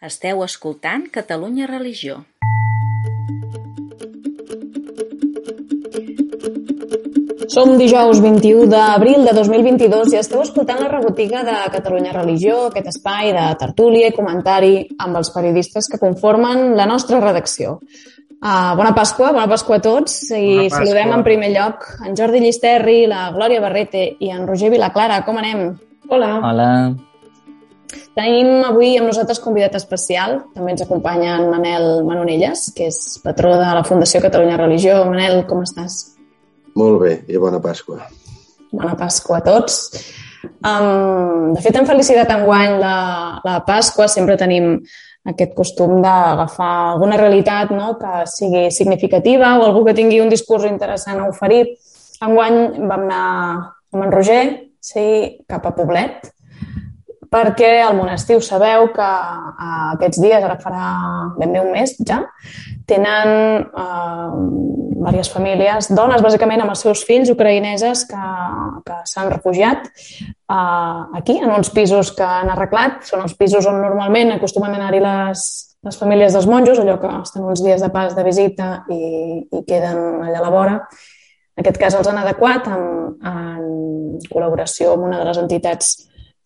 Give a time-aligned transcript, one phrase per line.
[0.00, 2.22] Esteu escoltant Catalunya Religió.
[7.52, 12.88] Som dijous 21 d'abril de 2022 i esteu escoltant la rebotiga de Catalunya Religió, aquest
[12.94, 17.76] espai de tertúlia i comentari amb els periodistes que conformen la nostra redacció.
[18.40, 20.78] Uh, bona Pasqua, bona Pasqua a tots i Pasqua.
[20.78, 25.20] saludem en primer lloc en Jordi Llisterri, la Glòria Barrete i en Roger Vilaclara.
[25.28, 25.74] Com anem?
[26.08, 26.38] Hola.
[26.40, 26.72] Hola.
[28.14, 30.40] Tenim avui amb nosaltres convidat especial.
[30.54, 35.02] També ens acompanya en Manel Manonelles, que és patró de la Fundació Catalunya Religió.
[35.08, 36.00] Manel, com estàs?
[36.78, 38.00] Molt bé, i bona Pasqua.
[38.70, 39.80] Bona Pasqua a tots.
[40.64, 42.96] Um, de fet, en felicitat enguany la,
[43.44, 44.78] la Pasqua sempre tenim
[45.28, 47.92] aquest costum d'agafar alguna realitat no?
[48.00, 51.66] que sigui significativa o algú que tingui un discurs interessant a oferir.
[52.24, 53.24] Enguany vam anar
[53.92, 54.42] amb en Roger
[54.80, 55.04] sí,
[55.48, 56.30] cap a Poblet,
[57.30, 60.90] perquè al monestir ho sabeu que eh, aquests dies, ara farà
[61.38, 62.24] ben bé un mes ja,
[62.90, 63.30] tenen
[63.62, 68.24] eh, diverses famílies, dones bàsicament amb els seus fills ucraïneses que,
[68.86, 73.04] que s'han refugiat eh, aquí, en uns pisos que han arreglat.
[73.08, 75.46] Són els pisos on normalment acostumen a anar-hi les,
[75.86, 79.00] les famílies dels monjos, allò que estan uns dies de pas de visita i,
[79.46, 80.76] i queden allà a la vora.
[81.56, 82.84] En aquest cas els han adequat en,
[83.20, 85.96] en col·laboració amb una de les entitats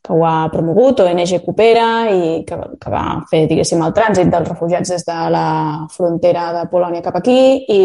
[0.05, 4.50] que ho ha promogut, ONG Coopera, i que, que va fer, diguéssim, el trànsit dels
[4.50, 5.47] refugiats des de la
[5.94, 7.38] frontera de Polònia cap aquí
[7.72, 7.80] i,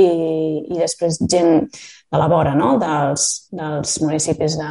[0.68, 2.74] i després gent de la vora, no?
[2.82, 4.70] dels, dels municipis de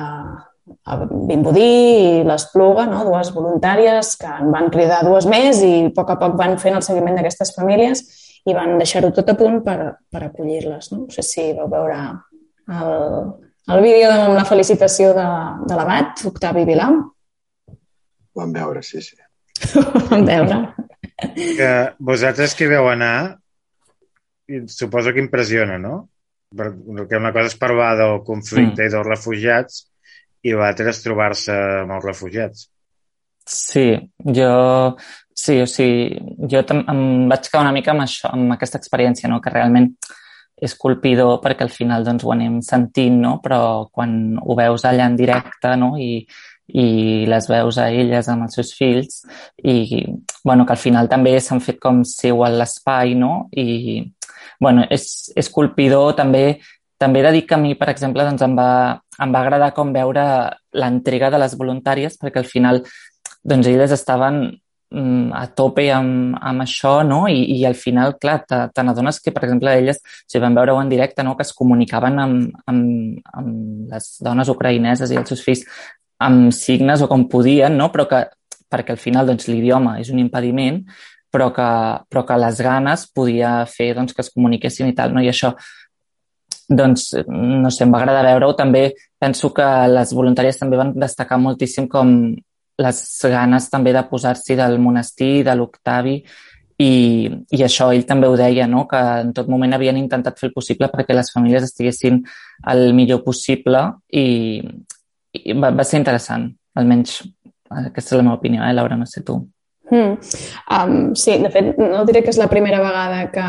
[1.28, 3.06] Vimbodí i l'Espluga, no?
[3.08, 6.76] dues voluntàries que en van cridar dues més i a poc a poc van fent
[6.76, 8.04] el seguiment d'aquestes famílies
[8.48, 9.78] i van deixar-ho tot a punt per,
[10.12, 10.92] per acollir-les.
[10.92, 11.06] No?
[11.06, 11.98] no sé si vau veure
[12.76, 12.92] el,
[13.72, 15.28] el vídeo amb la felicitació de,
[15.69, 16.92] de l'abat, Octavi Vilà.
[18.39, 19.19] Vam veure, sí, sí.
[20.11, 20.62] Vam veure.
[21.34, 23.39] Que vosaltres que veu anar,
[24.48, 26.00] i suposo que impressiona, no?
[26.56, 28.86] Perquè una cosa és parlar del conflicte mm.
[28.86, 29.82] i dels refugiats
[30.47, 32.69] i l'altra és trobar-se amb els refugiats.
[33.49, 33.91] Sí,
[34.37, 34.53] jo,
[35.32, 36.19] sí, o sigui,
[36.53, 39.41] jo em vaig quedar una mica amb això, amb aquesta experiència, no?
[39.41, 39.91] que realment
[40.59, 43.38] és colpidor perquè al final doncs, ho anem sentint, no?
[43.41, 45.94] però quan ho veus allà en directe no?
[45.97, 46.26] I,
[46.69, 49.23] i les veus a elles amb els seus fills
[49.65, 50.05] i
[50.45, 53.49] bueno, que al final també s'han fet com seu a l'espai no?
[53.56, 54.03] i
[54.61, 56.59] bueno, és, és colpidor també
[56.99, 58.71] també he de dir que a mi, per exemple, doncs em, va,
[59.23, 60.25] em va agradar com veure
[60.75, 62.83] l'entrega de les voluntàries perquè al final
[63.47, 64.41] doncs elles estaven
[64.91, 67.21] mm, a tope amb, amb això, no?
[67.31, 70.81] I, i al final, clar, te, te n'adones que, per exemple, elles, si van veure-ho
[70.83, 71.37] en directe, no?
[71.39, 75.65] que es comunicaven amb, amb, amb les dones ucraïneses i els seus fills
[76.19, 77.91] amb signes o com podien, no?
[77.95, 78.25] però que,
[78.69, 80.83] perquè al final doncs, l'idioma és un impediment,
[81.31, 81.69] però que,
[82.09, 85.23] però que les ganes podia fer doncs, que es comuniquessin i tal, no?
[85.23, 85.55] i això
[86.69, 88.53] doncs, no sé, em va agradar veure-ho.
[88.56, 88.91] També
[89.21, 92.12] penso que les voluntàries també van destacar moltíssim com
[92.79, 93.00] les
[93.33, 96.19] ganes també de posar-s'hi del monestir, de l'Octavi,
[96.79, 96.91] i,
[97.50, 98.85] i això ell també ho deia, no?
[98.87, 102.21] que en tot moment havien intentat fer el possible perquè les famílies estiguessin
[102.71, 103.83] el millor possible
[104.15, 104.61] i,
[105.37, 107.21] i va, va ser interessant, almenys
[107.69, 109.39] aquesta és la meva opinió, eh, Laura, no sé tu.
[109.91, 110.19] Mm.
[110.75, 113.47] Um, sí, de fet, no diré que és la primera vegada que,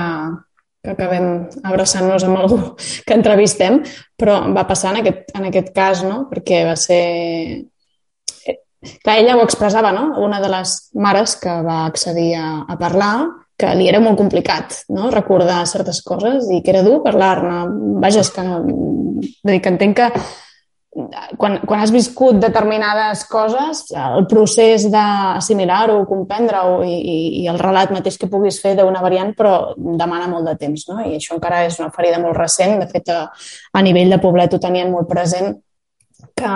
[0.83, 1.27] que acabem
[1.67, 2.59] abraçant-nos amb algú
[3.07, 3.81] que entrevistem,
[4.19, 6.25] però va passar en aquest, en aquest cas, no?
[6.31, 7.03] perquè va ser...
[8.79, 10.13] Clar, ella ho expressava, no?
[10.23, 13.13] Una de les mares que va accedir a, a parlar,
[13.59, 15.09] que li era molt complicat no?
[15.11, 17.57] recordar certes coses i que era dur parlar-ne.
[17.99, 18.45] Vaja, és que,
[19.43, 20.07] dir, que entenc que
[21.37, 27.93] quan, quan has viscut determinades coses, el procés d'assimilar-ho, comprendre-ho i, i, i el relat
[27.93, 30.99] mateix que puguis fer d'una variant, però demana molt de temps, no?
[31.05, 32.79] I això encara és una ferida molt recent.
[32.81, 35.53] De fet, a, a nivell de poblet ho tenien molt present
[36.35, 36.53] que,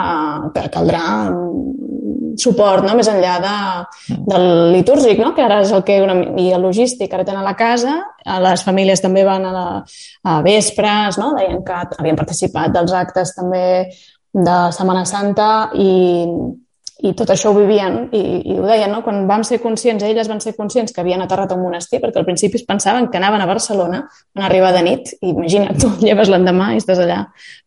[0.56, 1.04] que caldrà
[2.40, 2.96] suport, no?
[2.98, 5.34] més enllà de, del litúrgic, no?
[5.36, 8.00] que ara és el que una, i el logístic, ara tenen a la casa,
[8.42, 9.68] les famílies també van a, la,
[10.32, 11.34] a vespres, no?
[11.38, 13.64] deien que havien participat dels actes també
[14.34, 15.48] de Setmana Santa
[15.78, 15.92] i,
[17.06, 19.04] i tot això ho vivien i, i ho deien, no?
[19.06, 22.22] quan vam ser conscients, elles van ser conscients que havien aterrat a un monestir, perquè
[22.22, 24.04] al principi es pensaven que anaven a Barcelona,
[24.34, 27.24] van arribar de nit, i imagina't, tu lleves l'endemà i estàs allà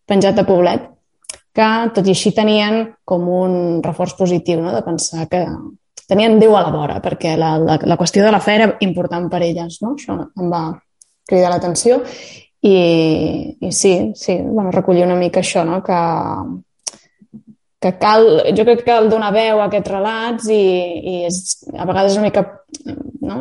[0.06, 0.90] penjat a Poblet,
[1.56, 4.74] que tot i així tenien com un reforç positiu, no?
[4.74, 5.46] de pensar que
[6.06, 9.30] tenien Déu a la vora, perquè la, la, la qüestió de la fe era important
[9.30, 9.80] per elles.
[9.82, 9.94] No?
[9.96, 10.66] Això em va
[11.26, 12.02] cridar l'atenció
[12.62, 15.82] i, i sí, sí, bueno, recollir una mica això, no?
[15.84, 15.98] que,
[17.80, 18.26] que cal,
[18.56, 20.62] jo crec que cal donar veu a aquests relats i,
[20.96, 21.40] i és,
[21.76, 22.44] a vegades és una mica
[23.26, 23.38] no,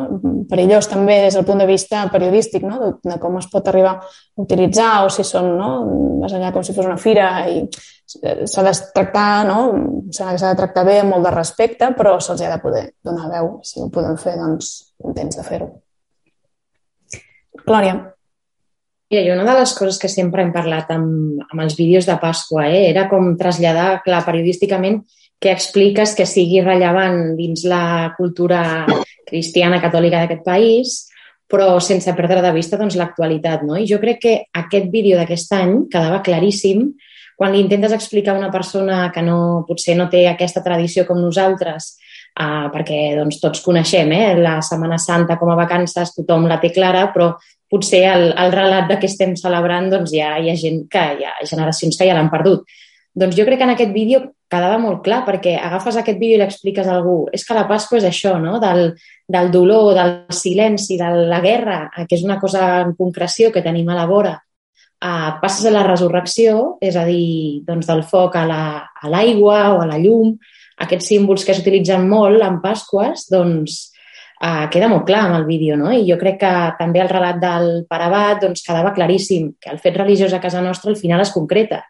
[0.50, 2.78] perillós també des del punt de vista periodístic, no?
[2.82, 5.70] de, de com es pot arribar a utilitzar o si són no?
[6.22, 7.62] més enllà com si fos una fira i
[8.06, 9.60] s'ha de tractar, no?
[10.14, 13.56] s'ha de tractar bé amb molt de respecte, però se'ls ha de poder donar veu.
[13.66, 15.72] Si ho podem fer, doncs contents de fer-ho.
[17.66, 18.15] Glòria.
[19.10, 22.16] Mira, jo una de les coses que sempre hem parlat amb, amb els vídeos de
[22.18, 25.04] Pasqua eh, era com traslladar, clar, periodísticament,
[25.38, 28.60] què expliques que sigui rellevant dins la cultura
[29.28, 30.96] cristiana catòlica d'aquest país,
[31.46, 33.62] però sense perdre de vista doncs, l'actualitat.
[33.62, 33.76] No?
[33.78, 36.88] I jo crec que aquest vídeo d'aquest any quedava claríssim
[37.36, 41.20] quan li intentes explicar a una persona que no, potser no té aquesta tradició com
[41.20, 41.90] nosaltres,
[42.40, 46.72] uh, perquè doncs, tots coneixem eh, la Setmana Santa com a vacances, tothom la té
[46.72, 47.34] clara, però
[47.70, 51.26] potser el, el relat de què estem celebrant doncs ja hi ha gent que hi
[51.26, 52.66] ha generacions que ja l'han perdut.
[53.16, 54.20] Doncs jo crec que en aquest vídeo
[54.52, 57.16] quedava molt clar perquè agafes aquest vídeo i l'expliques a algú.
[57.32, 58.58] És que la Pasqua és això, no?
[58.62, 58.90] Del,
[59.26, 63.88] del dolor, del silenci, de la guerra, que és una cosa en concreció que tenim
[63.88, 64.36] a la vora.
[64.96, 69.82] Uh, passes a la resurrecció, és a dir, doncs del foc a l'aigua la, o
[69.82, 70.36] a la llum,
[70.84, 73.95] aquests símbols que s'utilitzen molt en Pasques, doncs
[74.42, 75.90] uh, queda molt clar amb el vídeo, no?
[75.92, 79.96] I jo crec que també el relat del Parabat doncs, quedava claríssim que el fet
[79.96, 81.82] religiós a casa nostra al final es concreta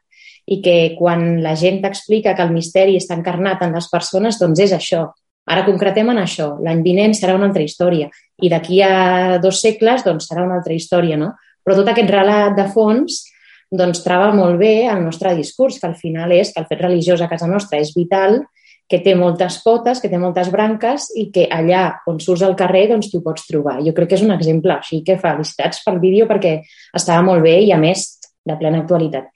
[0.46, 4.62] i que quan la gent t'explica que el misteri està encarnat en les persones, doncs
[4.62, 5.08] és això.
[5.46, 6.52] Ara concretem en això.
[6.62, 8.10] L'any vinent serà una altra història
[8.42, 11.32] i d'aquí a dos segles doncs, serà una altra història, no?
[11.66, 13.24] Però tot aquest relat de fons
[13.70, 17.22] doncs, trava molt bé el nostre discurs, que al final és que el fet religiós
[17.22, 18.44] a casa nostra és vital
[18.86, 22.86] que té moltes potes, que té moltes branques i que allà on surts al carrer
[22.92, 23.80] doncs t'ho pots trobar.
[23.86, 26.60] Jo crec que és un exemple, així que felicitats pel vídeo perquè
[26.94, 28.06] estava molt bé i a més
[28.46, 29.32] de plena actualitat.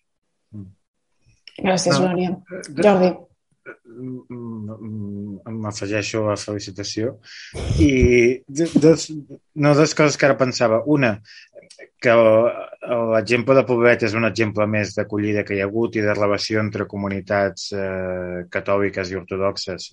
[1.60, 2.36] Gràcies, no, Glòria.
[2.78, 3.10] Jordi.
[5.60, 7.16] M'afegeixo a la felicitació.
[7.82, 7.90] I
[8.48, 10.80] dos, no, dues coses que ara pensava.
[10.86, 11.16] Una,
[12.00, 12.14] que
[12.88, 16.62] l'exemple de Poblet és un exemple més d'acollida que hi ha hagut i de relació
[16.64, 19.90] entre comunitats eh, catòliques i ortodoxes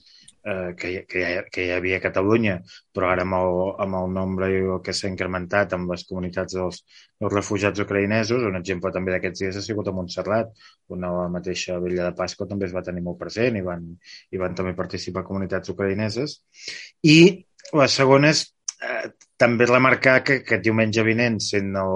[0.47, 2.55] eh, que, que, hi, que hi havia a Catalunya,
[2.95, 4.49] però ara amb el, amb el nombre
[4.85, 6.79] que s'ha incrementat amb les comunitats dels,
[7.19, 10.55] dels refugiats ucraïnesos, un exemple també d'aquests dies ha sigut a Montserrat,
[10.87, 13.83] on la mateixa Vella de Pasqua també es va tenir molt present i van,
[14.31, 16.39] i van també participar comunitats ucraïneses.
[17.03, 17.19] I
[17.75, 18.47] la segona és
[18.79, 21.95] eh, també remarcar que aquest diumenge vinent, sent el,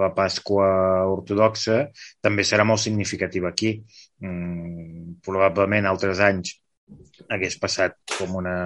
[0.00, 0.68] la Pasqua
[1.12, 1.82] ortodoxa,
[2.24, 3.76] també serà molt significativa aquí.
[4.24, 6.56] Mm, probablement altres anys
[7.32, 8.56] hagués passat com una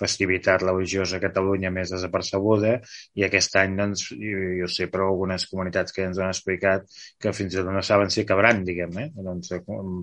[0.00, 2.76] festivitat religiosa a Catalunya més desapercebuda
[3.18, 6.86] i aquest any, doncs, jo, sé però algunes comunitats que ens han explicat
[7.20, 9.08] que fins i tot no saben si cabran, diguem, eh?
[9.28, 9.52] Doncs,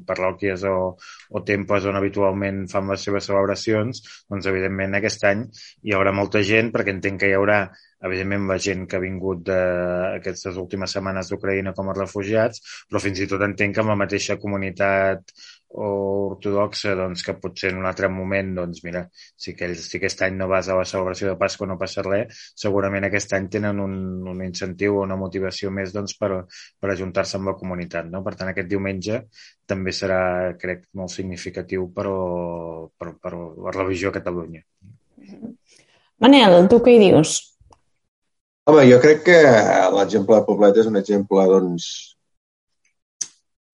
[0.07, 5.45] parròquies o, o temples on habitualment fan les seves celebracions, doncs, evidentment, aquest any
[5.83, 7.62] hi haurà molta gent perquè entenc que hi haurà
[8.06, 13.21] evidentment la gent que ha vingut d'aquestes últimes setmanes d'Ucraïna com a refugiats, però fins
[13.24, 15.33] i tot entenc que amb la mateixa comunitat
[15.69, 15.88] o
[16.31, 19.04] ortodoxa, doncs, que potser en un altre moment, doncs, mira,
[19.36, 22.46] si, que, si aquest any no vas a la celebració de Pasqua no passa res,
[22.56, 23.98] segurament aquest any tenen un,
[24.31, 26.31] un incentiu o una motivació més doncs, per,
[26.80, 28.08] per ajuntar-se amb la comunitat.
[28.14, 28.24] No?
[28.24, 29.24] Per tant, aquest diumenge
[29.68, 30.22] també serà,
[30.62, 32.08] crec, molt significatiu per,
[32.98, 34.64] per, per la religió a Catalunya.
[36.24, 37.38] Manel, tu què hi dius?
[38.68, 39.38] Home, jo crec que
[39.95, 41.86] l'exemple de Poblet és un exemple, doncs,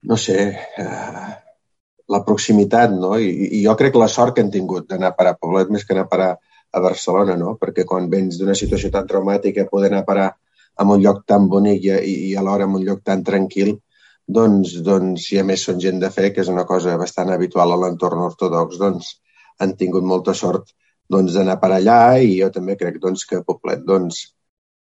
[0.10, 0.36] no sé,
[0.84, 1.32] eh,
[2.13, 3.15] la proximitat, no?
[3.20, 3.29] I,
[3.60, 5.96] I jo crec la sort que hem tingut d'anar a parar a Poblet més que
[5.96, 6.32] anar a parar
[6.74, 7.55] a Barcelona, no?
[7.62, 10.29] Perquè quan vens d'una situació tan traumàtica, poder anar a parar
[10.75, 13.75] a un lloc tan bonic i, i alhora en un lloc tan tranquil,
[14.38, 17.74] doncs, doncs, si a més són gent de fe, que és una cosa bastant habitual
[17.74, 19.17] a l'entorn ortodox, doncs
[19.62, 20.72] han tingut molta sort
[21.12, 24.24] doncs, d'anar per allà i jo també crec doncs, que Poblet, doncs,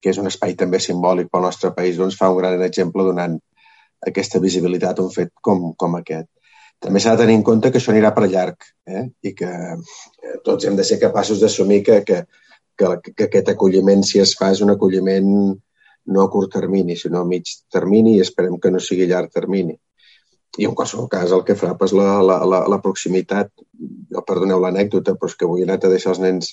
[0.02, 3.40] que és un espai també simbòlic pel nostre país, doncs, fa un gran exemple donant
[4.08, 6.30] aquesta visibilitat a un fet com, com aquest.
[6.82, 9.04] També s'ha de tenir en compte que això anirà per llarg eh?
[9.22, 12.24] i que eh, tots hem de ser capaços d'assumir que, que,
[12.78, 15.30] que, que aquest acolliment, si es fa, és un acolliment
[16.12, 19.78] no a curt termini, sinó a mig termini i esperem que no sigui llarg termini.
[20.58, 23.54] I en qualsevol cas el que fa és la, la, la, la proximitat.
[24.12, 26.52] Jo perdoneu l'anècdota, però és que avui he anat a deixar els nens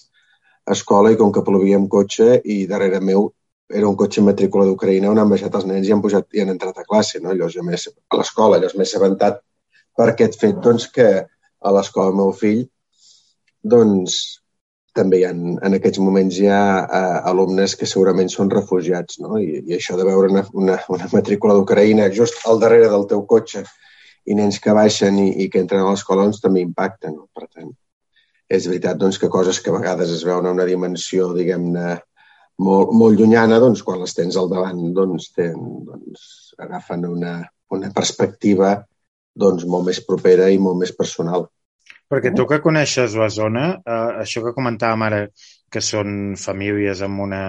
[0.68, 3.30] a escola i com que plovia amb cotxe i darrere meu
[3.68, 6.52] era un cotxe matrícula d'Ucraïna on han baixat els nens i han, pujat, i han
[6.52, 7.20] entrat a classe.
[7.25, 7.32] No?
[7.32, 9.42] Llavors, jo més, a l'escola, llavors m'he assabentat
[9.99, 12.62] per aquest fet doncs, que a l'escola del meu fill
[13.75, 14.19] doncs,
[14.99, 19.37] també hi ha, en aquests moments hi ha uh, alumnes que segurament són refugiats, no?
[19.38, 23.23] I, i això de veure una, una, una matrícula d'Ucraïna just al darrere del teu
[23.33, 23.64] cotxe
[24.28, 27.14] i nens que baixen i, i que entren a l'escola doncs, també impacten.
[27.14, 27.28] No?
[27.35, 27.71] Per tant,
[28.49, 31.95] és veritat doncs, que coses que a vegades es veuen a una dimensió, diguem-ne,
[32.67, 36.28] molt, molt llunyana, doncs, quan les tens al davant, doncs, ten, doncs
[36.59, 37.38] agafen una,
[37.75, 38.75] una perspectiva
[39.38, 41.49] doncs, molt més propera i molt més personal.
[42.09, 45.21] Perquè tu que coneixes la zona, eh, això que comentàvem ara,
[45.68, 47.42] que són famílies amb una,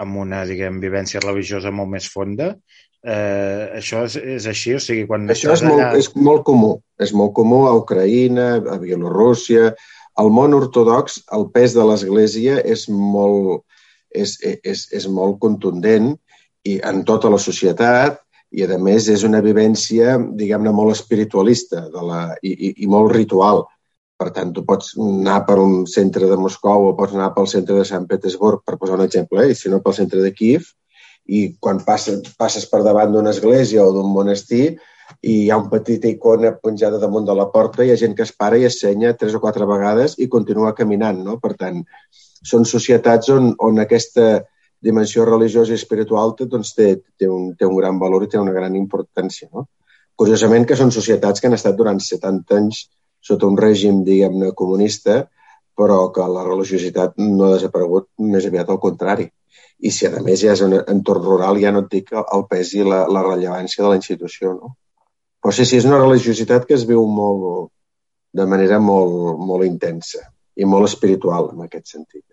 [0.00, 2.54] amb una diguem, vivència religiosa molt més fonda,
[3.04, 4.74] eh, això és, és així?
[4.78, 6.00] O sigui, quan això és molt, allà...
[6.00, 6.72] és molt comú.
[7.00, 9.74] És molt comú a Ucraïna, a Bielorússia.
[10.20, 13.66] Al món ortodox, el pes de l'Església és molt,
[14.14, 16.14] és, és, és molt contundent
[16.64, 18.23] i en tota la societat
[18.54, 23.12] i, a més, és una vivència, diguem-ne, molt espiritualista de la, i, i, i molt
[23.14, 23.64] ritual.
[24.20, 27.80] Per tant, tu pots anar per un centre de Moscou o pots anar pel centre
[27.80, 29.52] de Sant Petersburg, per posar un exemple, eh?
[29.52, 30.70] i si no pel centre de Kiev,
[31.26, 34.76] i quan passes, passes per davant d'una església o d'un monestir
[35.24, 38.24] i hi ha un petit icona penjada damunt de la porta, hi ha gent que
[38.24, 41.22] es para i es senya tres o quatre vegades i continua caminant.
[41.24, 41.38] No?
[41.40, 41.80] Per tant,
[42.44, 44.44] són societats on, on aquesta
[44.84, 48.52] dimensió religiosa i espiritual doncs, té, té, un, té un gran valor i té una
[48.52, 49.48] gran importància.
[49.52, 49.66] No?
[50.16, 52.84] Curiosament que són societats que han estat durant 70 anys
[53.24, 55.22] sota un règim, diguem-ne, comunista,
[55.74, 59.26] però que la religiositat no ha desaparegut, més aviat al contrari.
[59.84, 62.74] I si, a més, ja és un entorn rural, ja no et dic el pes
[62.78, 64.74] i la, la rellevància de la institució, no?
[65.42, 67.72] Però sí, sí, és una religiositat que es viu molt,
[68.34, 70.22] de manera molt, molt intensa
[70.56, 72.24] i molt espiritual, en aquest sentit.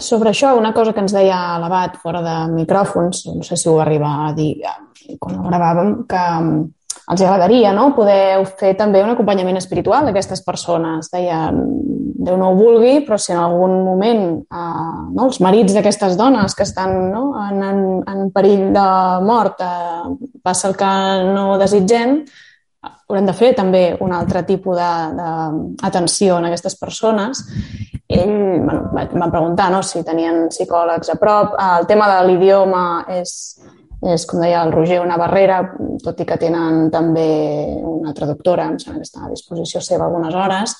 [0.00, 3.78] Sobre això, una cosa que ens deia l'abat fora de micròfons, no sé si ho
[3.80, 4.54] arriba a dir
[5.20, 6.64] quan ho gravàvem, que mm,
[7.12, 7.92] els agradaria no?
[7.94, 11.10] poder fer també un acompanyament espiritual d'aquestes persones.
[11.12, 11.46] Deia,
[12.26, 16.56] Déu no ho vulgui, però si en algun moment eh, no, els marits d'aquestes dones
[16.58, 18.86] que estan no, en, en, en perill de
[19.22, 20.90] mort eh, passa el que
[21.28, 22.18] no desitgem,
[23.06, 27.44] haurem de fer també un altre tipus d'atenció en aquestes persones.
[28.08, 31.54] Ell bueno, van preguntar no, si tenien psicòlegs a prop.
[31.78, 32.82] El tema de l'idioma
[33.20, 33.32] és,
[34.02, 35.62] és, com deia el Roger, una barrera,
[36.02, 37.30] tot i que tenen també
[37.86, 40.76] una traductora, em sembla que està a disposició seva algunes hores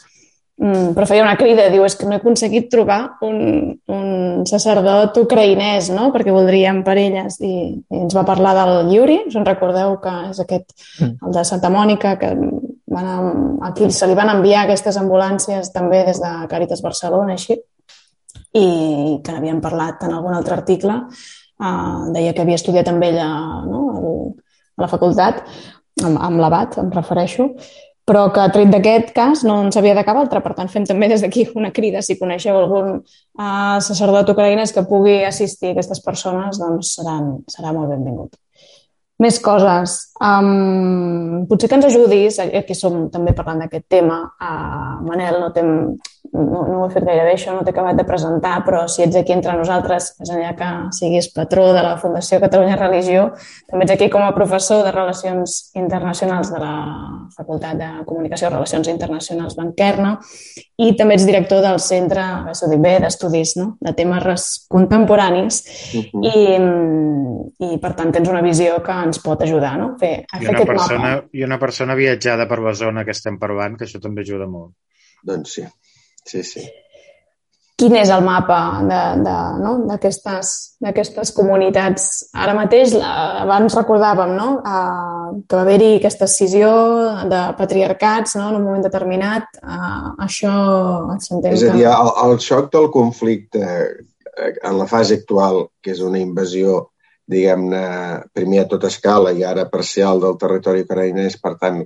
[0.56, 5.90] però feia una crida, diu, és que no he aconseguit trobar un, un sacerdot ucraïnès,
[5.92, 7.36] no?, perquè voldríem per elles.
[7.44, 10.72] I, i ens va parlar del Yuri, us en recordeu que és aquest,
[11.02, 11.28] mm.
[11.28, 16.22] el de Santa Mònica, que van, aquí se li van enviar aquestes ambulàncies també des
[16.24, 17.58] de Càritas Barcelona, així,
[18.56, 18.66] i
[19.20, 21.02] que n'havien parlat en algun altre article.
[21.56, 23.26] Uh, deia que havia estudiat amb ella
[23.64, 23.82] no,
[24.76, 25.44] a la facultat,
[26.04, 27.52] amb, amb l'abat, em refereixo,
[28.06, 30.40] però que tret d'aquest cas no en sabia de cap altre.
[30.44, 32.04] Per tant, fem també des d'aquí una crida.
[32.06, 37.74] Si coneixeu algun uh, sacerdot ucraïnès que pugui assistir a aquestes persones, doncs seran, serà
[37.74, 38.38] molt benvingut.
[39.18, 39.96] Més coses.
[40.20, 44.20] Um, potser que ens ajudis, aquí som també parlant d'aquest tema.
[44.38, 45.70] Uh, Manel, no, tem,
[46.32, 49.16] no, no ho he fet gairebé això, no t'he acabat de presentar, però si ets
[49.18, 53.28] aquí entre nosaltres, més enllà que siguis patró de la Fundació Catalunya Religió,
[53.70, 56.74] també ets aquí com a professor de Relacions Internacionals de la
[57.36, 60.16] Facultat de Comunicació i Relacions Internacionals Banquerna
[60.76, 62.24] i també ets director del Centre,
[62.70, 63.68] dic bé, d'estudis no?
[63.80, 65.62] de temes contemporanis
[65.96, 66.24] uh -huh.
[66.32, 69.94] i, i, per tant, tens una visió que ens pot ajudar no?
[70.00, 71.28] fer, a I fer una, persona, mapa.
[71.32, 74.74] I una persona viatjada per la zona que estem parlant, que això també ajuda molt.
[75.22, 75.64] Doncs sí,
[76.26, 76.66] sí, sí
[77.76, 80.50] quin és el mapa d'aquestes
[81.28, 81.34] no?
[81.36, 82.06] comunitats.
[82.32, 84.48] Ara mateix, abans recordàvem no?
[84.64, 86.70] uh, que va haver-hi aquesta escissió
[87.28, 88.48] de patriarcats no?
[88.48, 89.44] en un moment determinat.
[89.60, 90.54] Uh, això
[91.20, 95.92] s'entén És a dir, el, el xoc del conflicte eh, en la fase actual, que
[95.92, 96.94] és una invasió
[97.28, 97.84] diguem-ne,
[98.32, 101.82] primer a tota escala i ara parcial del territori ucraïnès, per tant,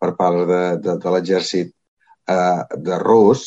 [0.00, 3.44] per part de, de, de l'exèrcit eh, de rus,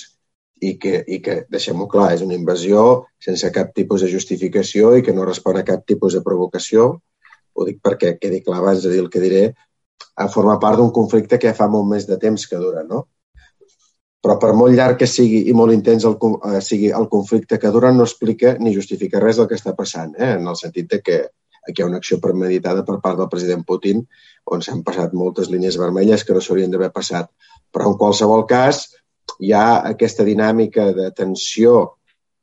[0.62, 2.84] i que, i que deixem-ho clar, és una invasió
[3.24, 6.90] sense cap tipus de justificació i que no respon a cap tipus de provocació.
[7.54, 9.44] Ho dic perquè quedi clar abans de dir el que diré,
[10.18, 13.06] a formar part d'un conflicte que ja fa molt més de temps que dura, no?
[14.24, 16.18] Però per molt llarg que sigui i molt intens el,
[16.50, 20.16] eh, sigui el conflicte que dura, no explica ni justifica res del que està passant,
[20.18, 20.34] eh?
[20.40, 21.20] en el sentit de que
[21.68, 24.02] aquí hi ha una acció premeditada per part del president Putin
[24.56, 27.30] on s'han passat moltes línies vermelles que no s'haurien d'haver passat.
[27.72, 28.86] Però en qualsevol cas,
[29.40, 31.78] hi ha aquesta dinàmica de tensió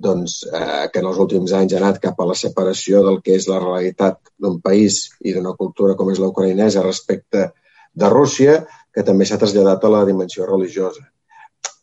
[0.05, 3.37] doncs, eh, que en els últims anys ha anat cap a la separació del que
[3.38, 7.50] és la realitat d'un país i d'una cultura com és la ucraïnesa respecte
[7.95, 8.64] de Rússia,
[8.95, 11.07] que també s'ha traslladat a la dimensió religiosa.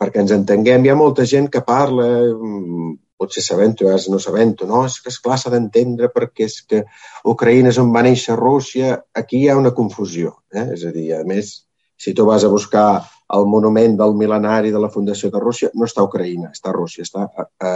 [0.02, 2.92] Perquè ens entenguem, hi ha molta gent que parla, mm,
[3.22, 4.86] potser sabent-ho, no sabent-ho, no?
[4.86, 6.84] És que, esclar, s'ha d'entendre perquè és que
[7.24, 8.96] Ucraïna és on va néixer Rússia.
[9.14, 10.42] Aquí hi ha una confusió.
[10.52, 10.74] Eh?
[10.74, 11.54] És a dir, a més,
[12.02, 13.04] Si tu vas a buscar
[13.38, 16.76] el monument del mil·lenari de la Fundació de Rússia, no està a Ucraïna, està a
[16.76, 17.74] Rússia, està a, a,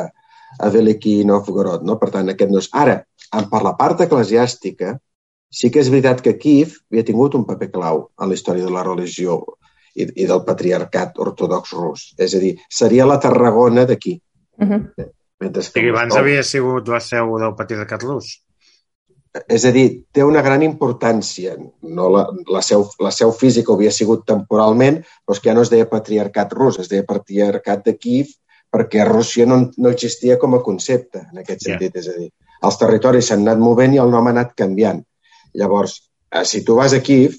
[0.59, 1.85] a Veliki Novgorod.
[1.87, 1.97] No?
[2.01, 2.69] Per tant, aquest no és...
[2.73, 2.99] Ara,
[3.51, 4.95] per la part eclesiàstica,
[5.55, 8.73] sí que és veritat que Kiev havia tingut un paper clau en la història de
[8.73, 9.39] la religió
[9.95, 12.07] i, i del patriarcat ortodox rus.
[12.19, 14.17] És a dir, seria la Tarragona d'aquí.
[14.59, 15.11] Uh -huh.
[15.39, 16.23] Mentre que I abans Moscou...
[16.23, 18.44] havia sigut la seu del patriarcat rus.
[19.51, 21.55] És a dir, té una gran importància.
[21.83, 25.65] No la, la, seu, la seu física havia sigut temporalment, però és que ja no
[25.65, 28.31] es deia patriarcat rus, es deia patriarcat de Kiev
[28.75, 31.95] perquè Rússia no, no existia com a concepte, en aquest sentit.
[31.95, 32.01] Yeah.
[32.01, 32.29] És a dir,
[32.67, 34.99] els territoris s'han anat movent i el nom ha anat canviant.
[35.55, 35.99] Llavors,
[36.31, 37.37] eh, si tu vas a Kiev,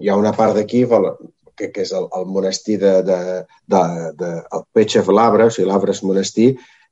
[0.00, 0.92] hi ha una part de Kiev,
[1.56, 3.18] que, que és el, el monestir de, de,
[3.74, 3.82] de,
[4.18, 6.50] de el Pechev Labra, o sigui, l'Abra és monestir,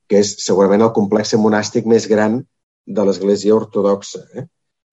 [0.08, 2.40] que és segurament el complex monàstic més gran
[2.86, 4.22] de l'Església ortodoxa.
[4.34, 4.46] Eh?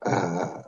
[0.08, 0.64] Uh,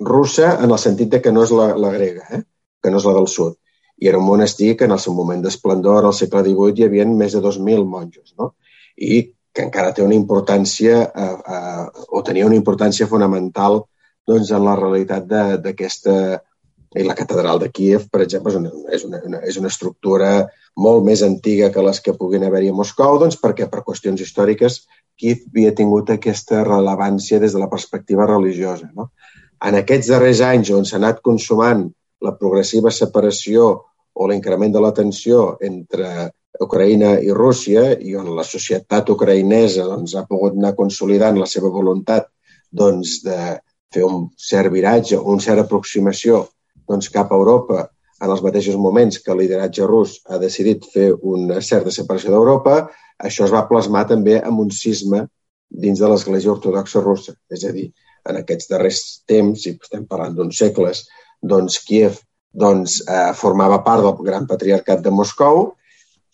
[0.00, 2.42] russa en el sentit de que no és la, la grega, eh?
[2.82, 3.56] que no és la del sud.
[3.96, 7.06] I era un monestir que en el seu moment d'esplendor, al segle XVIII, hi havia
[7.08, 8.34] més de 2.000 monjos.
[8.38, 8.52] No?
[8.96, 9.22] I
[9.56, 13.80] que encara té una importància, eh, eh, o tenia una importància fonamental
[14.28, 15.24] doncs, en la realitat
[15.64, 16.16] d'aquesta
[16.96, 20.30] i la catedral de Kiev, per exemple, és una, és una, una, és una estructura
[20.80, 24.82] molt més antiga que les que puguin haver-hi a Moscou, doncs perquè per qüestions històriques
[25.16, 28.90] Kiev havia tingut aquesta rellevància des de la perspectiva religiosa.
[28.94, 29.10] No?
[29.64, 31.86] En aquests darrers anys on s'ha anat consumant
[32.24, 33.68] la progressiva separació
[34.16, 36.30] o l'increment de la tensió entre
[36.60, 41.72] Ucraïna i Rússia i on la societat ucraïnesa doncs, ha pogut anar consolidant la seva
[41.72, 42.30] voluntat
[42.72, 43.58] doncs, de
[43.92, 46.46] fer un cert viratge, un cert aproximació
[46.88, 47.86] doncs, cap a Europa
[48.22, 52.78] en els mateixos moments que el lideratge rus ha decidit fer una certa separació d'Europa,
[53.18, 55.26] això es va plasmar també amb un cisma
[55.68, 57.34] dins de l'Església Ortodoxa russa.
[57.52, 57.90] És a dir,
[58.28, 61.04] en aquests darrers temps, i estem parlant d'uns segles,
[61.42, 62.20] doncs Kiev
[62.56, 65.74] doncs, eh, formava part del gran patriarcat de Moscou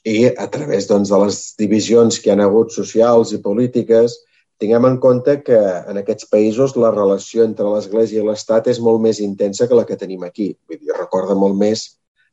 [0.07, 4.15] i a través doncs, de les divisions que han hagut socials i polítiques
[4.63, 5.59] Tinguem en compte que
[5.91, 9.83] en aquests països la relació entre l'Església i l'Estat és molt més intensa que la
[9.89, 10.53] que tenim aquí.
[10.71, 11.89] Vull dir, recorda molt més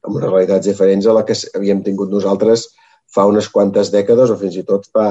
[0.06, 2.68] amb unes realitats diferents a la que havíem tingut nosaltres
[3.16, 5.08] fa unes quantes dècades o fins i tot fa,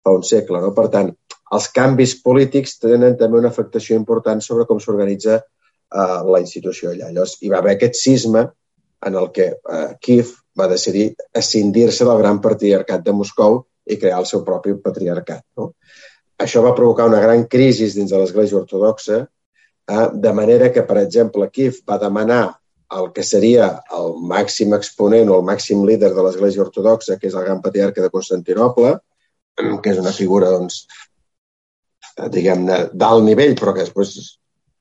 [0.00, 0.62] fa un segle.
[0.64, 0.72] No?
[0.72, 1.10] Per tant,
[1.52, 7.10] els canvis polítics tenen també una afectació important sobre com s'organitza eh, la institució allà.
[7.10, 8.46] Llavors, hi va haver aquest cisma
[9.04, 14.22] en el que eh, Kiev va decidir escindir-se del gran patriarcat de Moscou i crear
[14.22, 15.44] el seu propi patriarcat.
[15.58, 15.72] No?
[16.42, 20.98] Això va provocar una gran crisi dins de l'Església Ortodoxa, eh, de manera que, per
[21.02, 22.42] exemple, Kiev va demanar
[22.98, 27.36] el que seria el màxim exponent o el màxim líder de l'Església Ortodoxa, que és
[27.38, 28.96] el gran patriarca de Constantinople,
[29.56, 30.82] que és una figura, doncs,
[32.34, 34.12] diguem-ne, d'alt nivell, però que després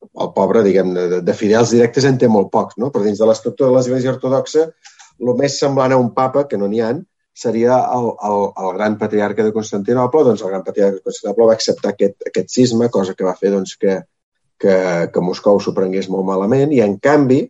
[0.02, 2.90] el pobre, diguem-ne, de, de fidels directes en té molt pocs, no?
[2.92, 4.68] Però dins de l'estructura de l'Església Ortodoxa,
[5.22, 6.92] el més semblant a un papa, que no n'hi ha,
[7.42, 11.58] seria el, el, el gran patriarca de Constantinople, doncs el gran patriarca de Constantinople va
[11.58, 13.98] acceptar aquest, aquest cisma, cosa que va fer doncs, que,
[14.62, 14.76] que,
[15.14, 17.42] que Moscou s'ho prengués molt malament, i en canvi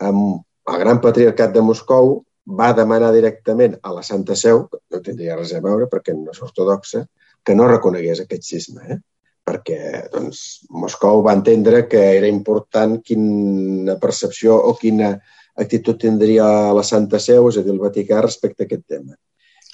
[0.00, 2.20] el gran patriarcat de Moscou
[2.60, 6.32] va demanar directament a la Santa Seu, que no tindria res a veure perquè no
[6.34, 7.04] és ortodoxa,
[7.44, 8.98] que no reconegués aquest cisma, eh?
[9.46, 15.14] perquè doncs, Moscou va entendre que era important quina percepció o quina
[15.64, 16.46] actitud tindria
[16.76, 19.16] la Santa Seu, és a dir, el Vaticà, respecte a aquest tema.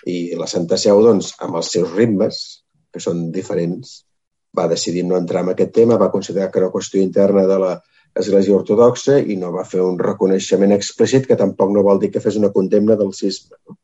[0.07, 2.43] I la Santa Seu, doncs, amb els seus ritmes,
[2.93, 4.01] que són diferents,
[4.57, 7.59] va decidir no entrar en aquest tema, va considerar que era una qüestió interna de
[7.63, 12.23] l'Església Ortodoxa i no va fer un reconeixement explícit que tampoc no vol dir que
[12.25, 13.59] fes una condemna del cisma.
[13.69, 13.77] No?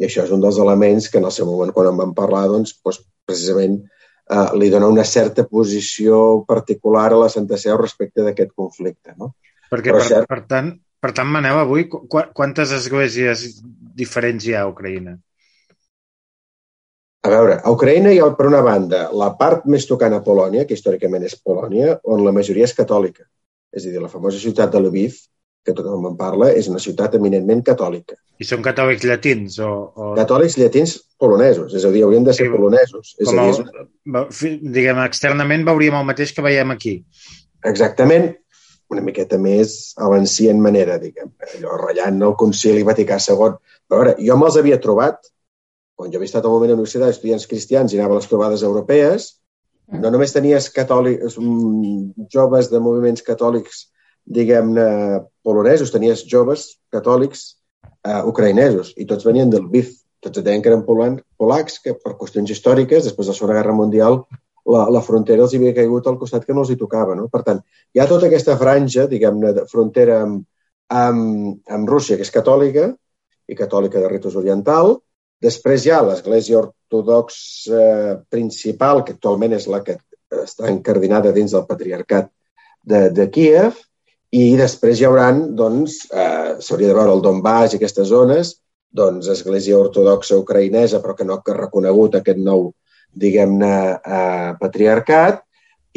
[0.00, 2.44] I això és un dels elements que en el seu moment, quan en vam parlar,
[2.52, 8.26] doncs, doncs precisament eh, li dona una certa posició particular a la Santa Seu respecte
[8.26, 9.14] d'aquest conflicte.
[9.16, 9.32] No?
[9.70, 13.46] Perquè, Però, per, cert, per tant, per tant, Manel, avui qu quantes esglésies
[13.96, 15.16] diferents hi ha a Ucraïna?
[17.26, 20.66] A veure, a Ucraïna hi ha, per una banda, la part més tocant a Polònia,
[20.66, 23.26] que històricament és Polònia, on la majoria és catòlica.
[23.74, 25.18] És a dir, la famosa ciutat de Lviv,
[25.66, 28.14] que tothom en parla, és una ciutat eminentment catòlica.
[28.38, 29.58] I són catòlics llatins?
[29.58, 30.12] O, o...
[30.18, 33.16] Catòlics llatins polonesos, és a dir, haurien de ser sí, polonesos.
[33.18, 33.66] És com a dir,
[34.22, 34.60] és...
[34.78, 37.00] diguem, externament veuríem el mateix que veiem aquí.
[37.66, 38.30] Exactament,
[38.92, 43.56] una miqueta més avancient manera, diguem, allò ratllant el concili Vaticà II.
[43.86, 45.18] Però a veure, jo me'ls havia trobat,
[45.96, 48.30] quan jo havia estat al moment a la universitat estudiants cristians i anava a les
[48.30, 49.28] trobades europees,
[50.02, 53.86] no només tenies catòlics, mm, joves de moviments catòlics,
[54.26, 54.86] diguem-ne,
[55.46, 57.44] polonesos, tenies joves catòlics
[58.04, 59.94] eh, ucraïnesos, i tots venien del BIF.
[60.24, 64.24] Tots deien que eren polacs, que per qüestions històriques, després de la Segona Guerra Mundial,
[64.72, 67.16] la, la frontera els havia caigut al costat que no els hi tocava.
[67.18, 67.28] No?
[67.32, 67.62] Per tant,
[67.94, 70.44] hi ha tota aquesta franja, diguem-ne, de frontera amb,
[70.92, 72.90] amb, amb Rússia, que és catòlica,
[73.46, 74.96] i catòlica de ritus oriental.
[75.42, 79.98] Després hi ha l'Església Ortodoxa principal, que actualment és la que
[80.42, 82.30] està encardinada dins del patriarcat
[82.82, 83.78] de, de Kiev,
[84.34, 88.56] i després hi haurà, doncs, eh, s'hauria de veure el Donbass i aquestes zones,
[88.96, 92.72] doncs, Església Ortodoxa Ucraïnesa, però que no ha reconegut aquest nou,
[93.16, 95.42] diguem-ne, eh, patriarcat,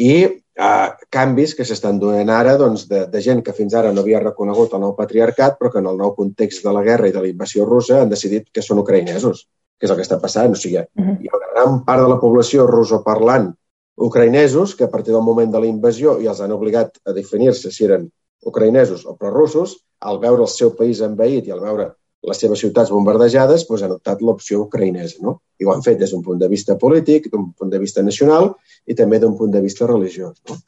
[0.00, 4.04] i eh, canvis que s'estan donant ara doncs, de, de gent que fins ara no
[4.04, 7.14] havia reconegut el nou patriarcat, però que en el nou context de la guerra i
[7.16, 9.46] de la invasió russa han decidit que són ucraïnesos,
[9.78, 10.52] que és el que està passant.
[10.56, 11.16] O sigui, uh -huh.
[11.20, 13.52] hi ha una gran part de la població rusoparlant
[13.96, 17.70] ucraïnesos que a partir del moment de la invasió i els han obligat a definir-se
[17.70, 18.10] si eren
[18.44, 21.90] ucraïnesos o prorussos, al veure el seu país envaït i al veure
[22.28, 25.20] les seves ciutats bombardejades, doncs han optat l'opció ucraïnesa.
[25.24, 25.38] No?
[25.60, 28.52] I ho han fet des d'un punt de vista polític, d'un punt de vista nacional
[28.86, 30.36] i també d'un punt de vista religiós.
[30.48, 30.58] No?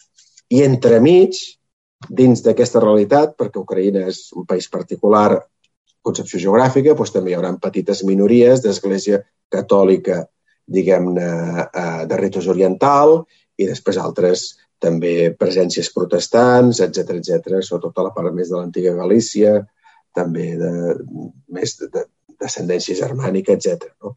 [0.52, 1.36] I entremig,
[2.08, 5.42] dins d'aquesta realitat, perquè Ucraïna és un país particular,
[6.02, 9.20] concepció geogràfica, doncs també hi haurà petites minories d'església
[9.52, 10.24] catòlica,
[10.66, 11.28] diguem-ne,
[11.68, 13.22] eh, de ritus oriental,
[13.60, 14.48] i després altres
[14.82, 19.60] també presències protestants, etc etc, sobretot a la part més de l'antiga Galícia,
[20.14, 20.72] també de,
[21.52, 23.90] més descendència germànica, etc.
[24.02, 24.16] No?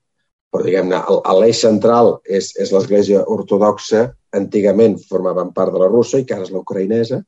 [0.56, 1.02] però diguem-ne,
[1.42, 4.06] l'eix central és, és l'Església ortodoxa,
[4.40, 7.20] antigament formaven part de la russa i que ara és l'ucraïnesa,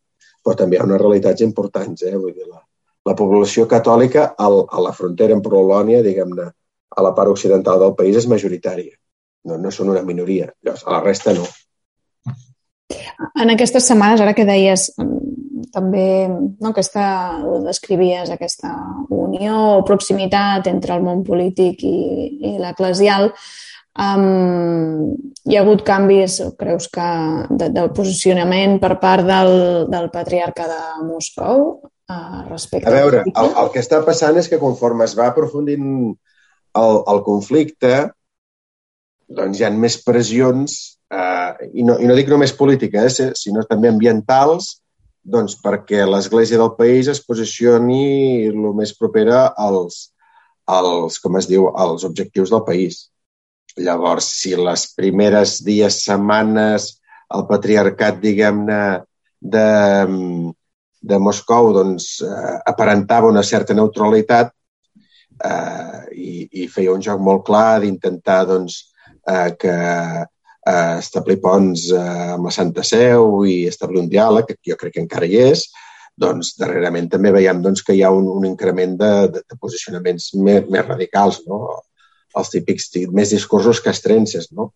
[0.43, 2.05] però també hi ha unes realitats importants.
[2.07, 2.13] Eh?
[2.15, 2.61] Vull dir, la,
[3.09, 6.47] la població catòlica al, a la frontera amb Polònia, diguem-ne,
[6.97, 8.95] a la part occidental del país és majoritària.
[9.47, 10.47] No, no són una minoria.
[10.63, 11.43] Llavors, a la resta no.
[13.43, 14.87] En aquestes setmanes, ara que deies
[15.73, 17.05] també no, aquesta,
[17.65, 18.73] descrivies aquesta
[19.13, 21.97] unió o proximitat entre el món polític i,
[22.51, 23.31] i l'eclesial.
[23.97, 25.15] Um,
[25.49, 27.07] hi ha hagut canvis, creus que,
[27.49, 29.53] de, de posicionament per part del,
[29.89, 34.61] del patriarca de Moscou uh, respecte a veure, el, el que està passant és que
[34.61, 35.87] conforme es va aprofundint
[36.77, 37.95] el, el conflicte,
[39.27, 40.77] doncs hi ha més pressions,
[41.09, 44.75] uh, i, no, i no dic només polítiques, eh, sinó també ambientals,
[45.27, 50.13] doncs perquè l'Església del país es posicioni el més propera als,
[50.67, 53.07] als, com es diu, als objectius del país.
[53.77, 56.93] Llavors, si les primeres dies, setmanes,
[57.35, 58.81] el patriarcat, diguem-ne,
[59.37, 59.67] de,
[61.11, 64.49] de Moscou doncs, eh, aparentava una certa neutralitat
[65.43, 66.31] eh, i,
[66.63, 68.79] i feia un joc molt clar d'intentar doncs,
[69.29, 69.75] eh, que
[70.67, 74.97] eh, establir ponts eh, amb la Santa Seu i establir un diàleg, que jo crec
[74.97, 75.67] que encara hi és,
[76.17, 80.31] doncs darrerament també veiem doncs, que hi ha un, un increment de, de, de posicionaments
[80.41, 81.61] més, més radicals, no?
[82.37, 84.49] els típics més discursos castrenses.
[84.53, 84.71] No?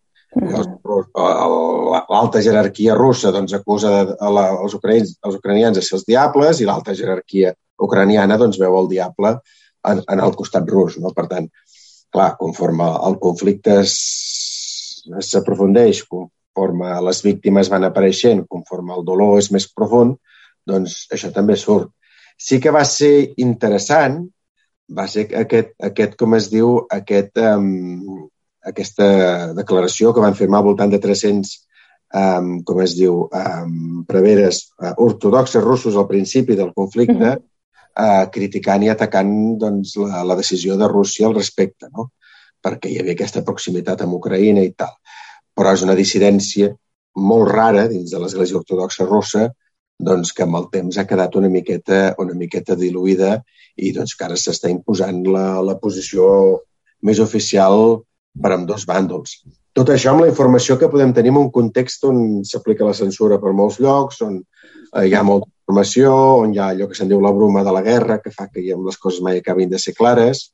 [2.10, 6.70] L'alta jerarquia russa doncs, acusa la, els, ucraïns, els ucranians de ser els diables i
[6.70, 9.36] l'alta jerarquia ucraniana doncs, veu el diable
[9.90, 10.98] en, en el costat rus.
[11.02, 11.12] No?
[11.18, 11.50] Per tant,
[12.14, 13.82] clar, conforme el conflicte
[15.22, 20.18] s'aprofundeix conforme les víctimes van apareixent, conforme el dolor és més profund,
[20.68, 21.92] doncs això també surt.
[22.38, 24.22] Sí que va ser interessant,
[24.92, 28.28] va ser aquest, aquest com es diu, aquest, um,
[28.68, 29.08] aquesta
[29.58, 31.54] declaració que van firmar al voltant de 300
[32.14, 38.84] um, com es diu, um, preveres uh, ortodoxes russos al principi del conflicte, uh, criticant
[38.84, 41.90] i atacant doncs, la, la decisió de Rússia al respecte.
[41.96, 42.12] No?
[42.64, 44.94] Perquè hi havia aquesta proximitat amb Ucraïna i tal.
[45.58, 46.72] Però és una dissidència
[47.16, 49.50] molt rara dins de l'Església Ortodoxa russa
[50.02, 53.36] doncs, que amb el temps ha quedat una miqueta, una miqueta diluïda
[53.78, 56.26] i doncs, que ara s'està imposant la, la posició
[57.06, 58.02] més oficial
[58.42, 59.42] per amb dos bàndols.
[59.78, 63.38] Tot això amb la informació que podem tenir en un context on s'aplica la censura
[63.40, 67.12] per molts llocs, on eh, hi ha molta informació, on hi ha allò que se'n
[67.12, 69.94] diu la bruma de la guerra, que fa que les coses mai acabin de ser
[69.96, 70.50] clares,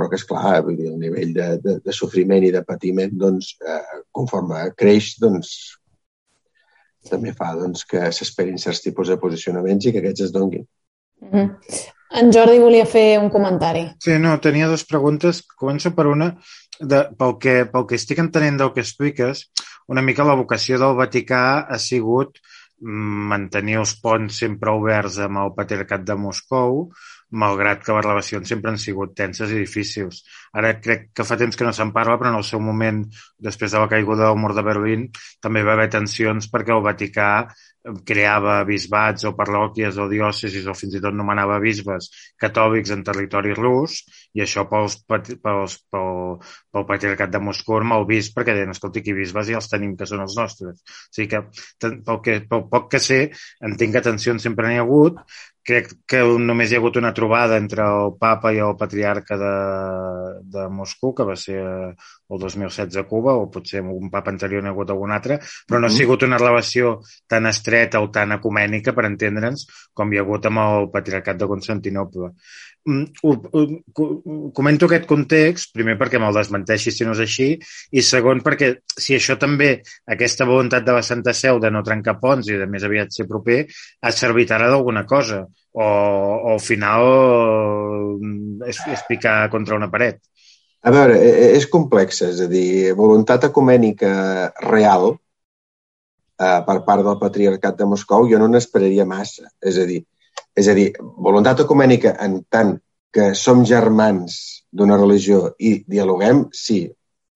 [0.00, 3.12] però que, és clar, vull dir, el nivell de, de, de sofriment i de patiment,
[3.20, 5.50] doncs, eh, conforme creix, doncs,
[7.10, 10.64] també fa doncs, que s'esperin certs tipus de posicionaments i que aquests es donguin.
[11.20, 11.82] Mm -hmm.
[12.20, 13.84] En Jordi volia fer un comentari.
[14.02, 15.44] Sí, no, tenia dues preguntes.
[15.46, 16.32] Començo per una.
[16.80, 19.50] De, pel, que, pel que estic entenent del que expliques,
[19.86, 22.40] una mica la vocació del Vaticà ha sigut
[22.80, 26.90] mm, mantenir els ponts sempre oberts amb el patriarcat de Moscou,
[27.30, 30.22] malgrat que les relacions sempre han sigut tenses i difícils.
[30.56, 33.04] Ara crec que fa temps que no se'n parla, però en el seu moment,
[33.38, 35.08] després de la caiguda del mur de Berlín,
[35.40, 37.30] també va haver tensions perquè el Vaticà
[38.04, 43.54] creava bisbats o parròquies o diòcesis o fins i tot nomenava bisbes catòlics en territori
[43.56, 44.02] rus
[44.36, 45.36] i això pels, pels,
[45.88, 46.34] pel,
[46.70, 49.96] pel patriarcat de Moscou era molt vist perquè deien, escolta, aquí bisbes ja els tenim
[49.96, 50.82] que són els nostres.
[50.84, 51.42] O sigui que,
[51.80, 53.20] pel, que, pel poc que sé,
[53.64, 55.18] entenc que tensions sempre n'hi ha hagut,
[55.66, 59.54] crec que només hi ha hagut una trobada entre el papa i el patriarca de,
[60.52, 61.60] de Moscou, que va ser
[62.30, 65.80] el 2016 a Cuba, o potser un papa anterior n'hi ha hagut algun altre, però
[65.80, 70.24] no ha sigut una relació tan estreta o tan ecumènica, per entendre'ns, com hi ha
[70.26, 72.32] hagut amb el patriarcat de Constantinople.
[72.88, 73.12] Mm,
[74.56, 77.48] comento aquest context, primer perquè me'l desmenteixi si no és així,
[77.92, 79.72] i segon perquè si això també,
[80.08, 83.28] aquesta voluntat de la Santa Seu de no trencar ponts i de més aviat ser
[83.28, 83.64] proper,
[84.00, 87.04] ha servit ara d'alguna cosa, o, o al final
[88.66, 90.22] és, és picar contra una paret.
[90.82, 94.12] A veure, e, e, és complex, és a dir, voluntat ecumènica
[94.64, 99.50] real eh, per part del patriarcat de Moscou jo no n'esperaria massa.
[99.60, 100.00] És a dir,
[100.56, 102.78] és a dir, voluntat ecumènica en tant
[103.12, 104.38] que som germans
[104.72, 106.86] d'una religió i dialoguem, sí,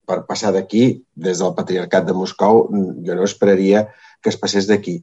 [0.08, 2.68] per passar d'aquí, des del patriarcat de Moscou,
[3.04, 3.88] jo no esperaria
[4.22, 4.98] que es passés d'aquí.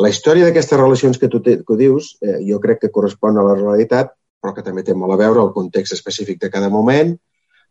[0.00, 3.44] La història d'aquestes relacions que tu te, que dius, eh, jo crec que correspon a
[3.44, 7.14] la realitat, però que també té molt a veure el context específic de cada moment,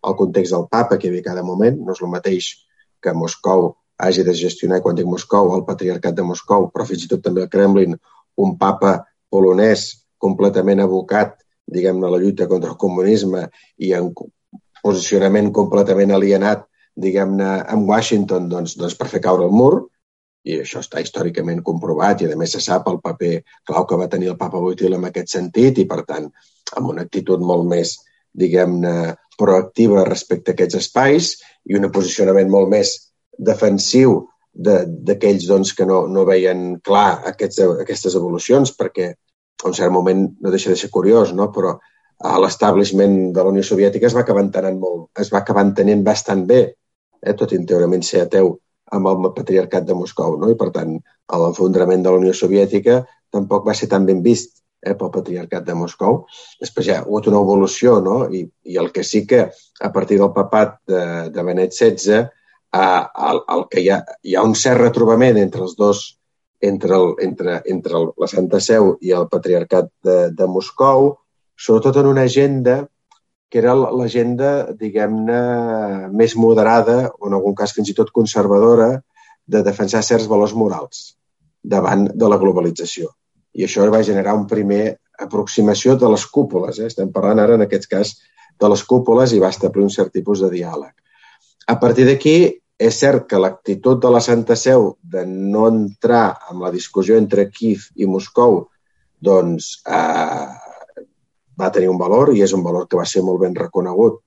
[0.07, 2.49] el context del papa que hi havia cada moment, no és el mateix
[3.03, 7.09] que Moscou hagi de gestionar, quan dic Moscou, el patriarcat de Moscou, però fins i
[7.11, 7.95] tot també el Kremlin,
[8.43, 8.97] un papa
[9.31, 9.85] polonès
[10.23, 11.37] completament abocat,
[11.69, 13.47] diguem-ne, a la lluita contra el comunisme
[13.79, 14.11] i en
[14.83, 16.65] posicionament completament alienat,
[16.99, 19.87] diguem-ne, amb Washington, doncs, doncs per fer caure el mur,
[20.43, 23.35] i això està històricament comprovat i a més se sap el paper
[23.67, 26.27] clau que va tenir el papa Wojtyla en aquest sentit i per tant
[26.75, 27.95] amb una actitud molt més
[28.33, 31.33] diguem-ne proactiva respecte a aquests espais
[31.69, 32.93] i un posicionament molt més
[33.37, 34.21] defensiu
[34.53, 40.27] d'aquells doncs, que no, no veien clar aquests, aquestes evolucions, perquè en un cert moment
[40.41, 41.49] no deixa de ser curiós, no?
[41.51, 41.73] però
[42.23, 46.03] a l'establishment de la Unió Soviètica es va acabar entenent molt, es va acabar entenent
[46.05, 46.61] bastant bé,
[47.21, 47.33] eh?
[47.33, 48.53] tot interiorment ser ateu
[48.93, 50.51] amb el patriarcat de Moscou, no?
[50.51, 50.99] i per tant
[51.33, 53.01] l'enfondrament de la Unió Soviètica
[53.33, 56.23] tampoc va ser tan ben vist eh, pel patriarcat de Moscou.
[56.61, 58.23] Després ja ha hagut una evolució, no?
[58.29, 63.03] I, i el que sí que a partir del papat de, de Benet XVI eh,
[63.29, 66.05] el, el que hi ha, hi ha un cert retrobament entre els dos,
[66.61, 71.13] entre, el, entre, entre el, la Santa Seu i el Patriarcat de, de Moscou,
[71.59, 72.83] sobretot en una agenda
[73.53, 75.41] que era l'agenda, diguem-ne,
[76.09, 78.95] més moderada, o en algun cas fins i tot conservadora,
[79.45, 81.03] de defensar certs valors morals
[81.61, 83.11] davant de la globalització.
[83.53, 86.79] I això va generar un primer aproximació de les cúpules.
[86.79, 86.89] Eh?
[86.89, 88.15] Estem parlant ara, en aquest cas,
[88.59, 90.93] de les cúpules i va establir un cert tipus de diàleg.
[91.67, 92.37] A partir d'aquí,
[92.83, 97.47] és cert que l'actitud de la Santa Seu de no entrar en la discussió entre
[97.51, 98.63] Kiev i Moscou
[99.23, 101.03] doncs, eh,
[101.59, 104.19] va tenir un valor i és un valor que va ser molt ben reconegut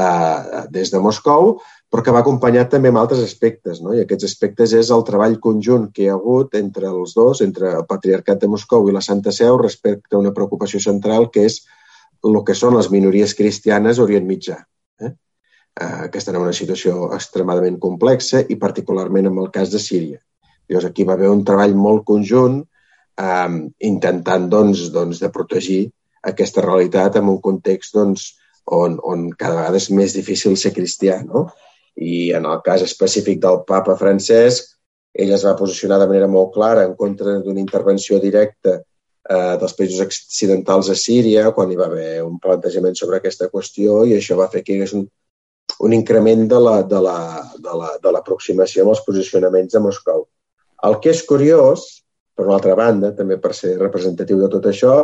[0.00, 1.58] eh, des de Moscou,
[1.90, 3.80] però que va acompanyat també amb altres aspectes.
[3.82, 3.92] No?
[3.96, 7.74] I aquests aspectes és el treball conjunt que hi ha hagut entre els dos, entre
[7.80, 11.62] el Patriarcat de Moscou i la Santa Seu, respecte a una preocupació central que és
[12.24, 14.60] el que són les minories cristianes a Orient Mitjà
[15.80, 20.20] eh, que estan en una situació extremadament complexa i particularment en el cas de Síria.
[20.68, 23.48] Llavors, aquí va haver un treball molt conjunt eh,
[23.90, 25.80] intentant doncs, doncs, de protegir
[26.22, 28.28] aquesta realitat en un context doncs,
[28.66, 31.22] on, on cada vegada és més difícil ser cristià.
[31.26, 31.48] No?
[32.00, 34.72] I en el cas específic del papa Francesc,
[35.12, 39.74] ell es va posicionar de manera molt clara en contra d'una intervenció directa eh, dels
[39.76, 44.38] països occidentals a Síria, quan hi va haver un plantejament sobre aquesta qüestió, i això
[44.38, 45.06] va fer que hi hagués un,
[45.86, 47.16] un increment de l'aproximació la,
[47.64, 50.28] de la, de amb els posicionaments de Moscou.
[50.88, 51.88] El que és curiós,
[52.36, 54.94] per una altra banda, també per ser representatiu de tot això,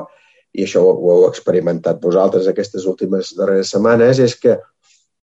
[0.57, 4.57] i això ho, ho heu experimentat vosaltres aquestes últimes darreres setmanes, és que,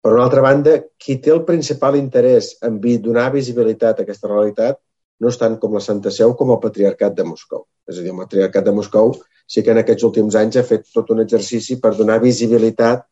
[0.01, 4.79] per una altra banda, qui té el principal interès en donar visibilitat a aquesta realitat
[5.19, 7.65] no és tant com la Santa Seu com el Patriarcat de Moscou.
[7.89, 9.15] És a dir, el Patriarcat de Moscou
[9.49, 13.03] sí que en aquests últims anys ha fet tot un exercici per donar visibilitat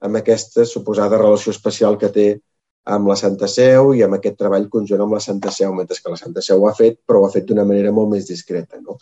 [0.00, 2.28] amb aquesta suposada relació especial que té
[2.88, 6.14] amb la Santa Seu i amb aquest treball conjunt amb la Santa Seu, mentre que
[6.14, 8.80] la Santa Seu ho ha fet, però ho ha fet d'una manera molt més discreta.
[8.80, 8.96] No?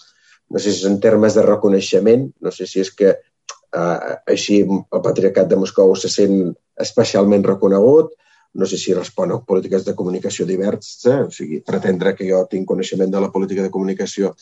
[0.50, 4.62] no sé si és en termes de reconeixement, no sé si és que eh, així
[4.64, 8.14] el patriarcat de Moscou se sent especialment reconegut,
[8.54, 12.66] no sé si respon a polítiques de comunicació diverses, o sigui, pretendre que jo tinc
[12.68, 14.32] coneixement de la política de comunicació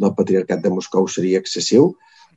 [0.00, 1.92] del patriarcat de Moscou seria excessiu,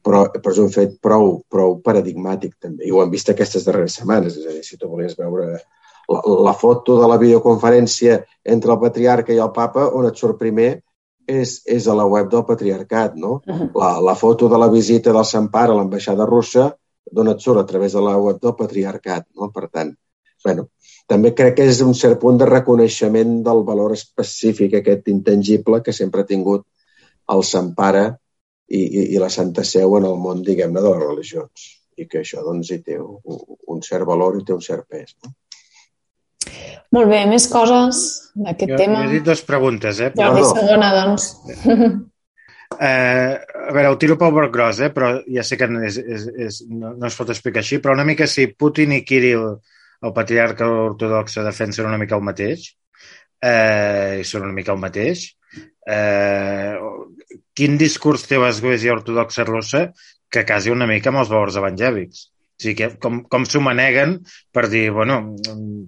[0.06, 2.86] però, però és un fet prou, prou paradigmàtic també.
[2.86, 4.38] I ho hem vist aquestes darreres setmanes.
[4.38, 8.20] És a dir, si tu volies veure la, la foto de la videoconferència
[8.56, 10.72] entre el patriarca i el papa, on et surt primer
[11.26, 13.40] és, és a la web del patriarcat, no?
[13.74, 16.70] La, la foto de la visita del Sant Pare a l'ambaixada russa
[17.12, 19.52] d'on et surt a través de la web del patriarcat, no?
[19.54, 19.94] Per tant,
[20.46, 20.68] bueno,
[21.10, 25.94] també crec que és un cert punt de reconeixement del valor específic aquest intangible que
[25.94, 26.66] sempre ha tingut
[27.34, 28.06] el Sant Pare
[28.68, 31.72] i, i, i la Santa Seu en el món, diguem-ne, de les religions.
[31.96, 33.20] I que això, doncs, hi té un,
[33.72, 35.16] un cert valor i té un cert pes.
[35.24, 35.36] No?
[36.96, 38.02] Molt bé, més coses
[38.36, 39.06] d'aquest tema?
[39.06, 40.12] jo he dit dues preguntes, eh?
[40.18, 40.52] Jordi, no.
[40.58, 41.30] segona, doncs.
[42.74, 43.34] Eh,
[43.70, 44.90] a veure, ho tiro pel broc gros, eh?
[44.94, 48.08] però ja sé que és, és, és, no, no es pot explicar així, però una
[48.08, 49.46] mica si Putin i Kirill,
[50.06, 52.68] el patriarca ortodoxe, defensen una mica el mateix,
[53.46, 55.28] eh, i són una mica el mateix,
[55.88, 56.76] eh,
[57.56, 59.86] quin discurs té l'Església Ortodoxa russa
[60.30, 62.30] que casi una mica amb els valors evangèlics?
[62.56, 64.14] O sigui, que com, com s'ho maneguen
[64.56, 65.18] per dir, bueno,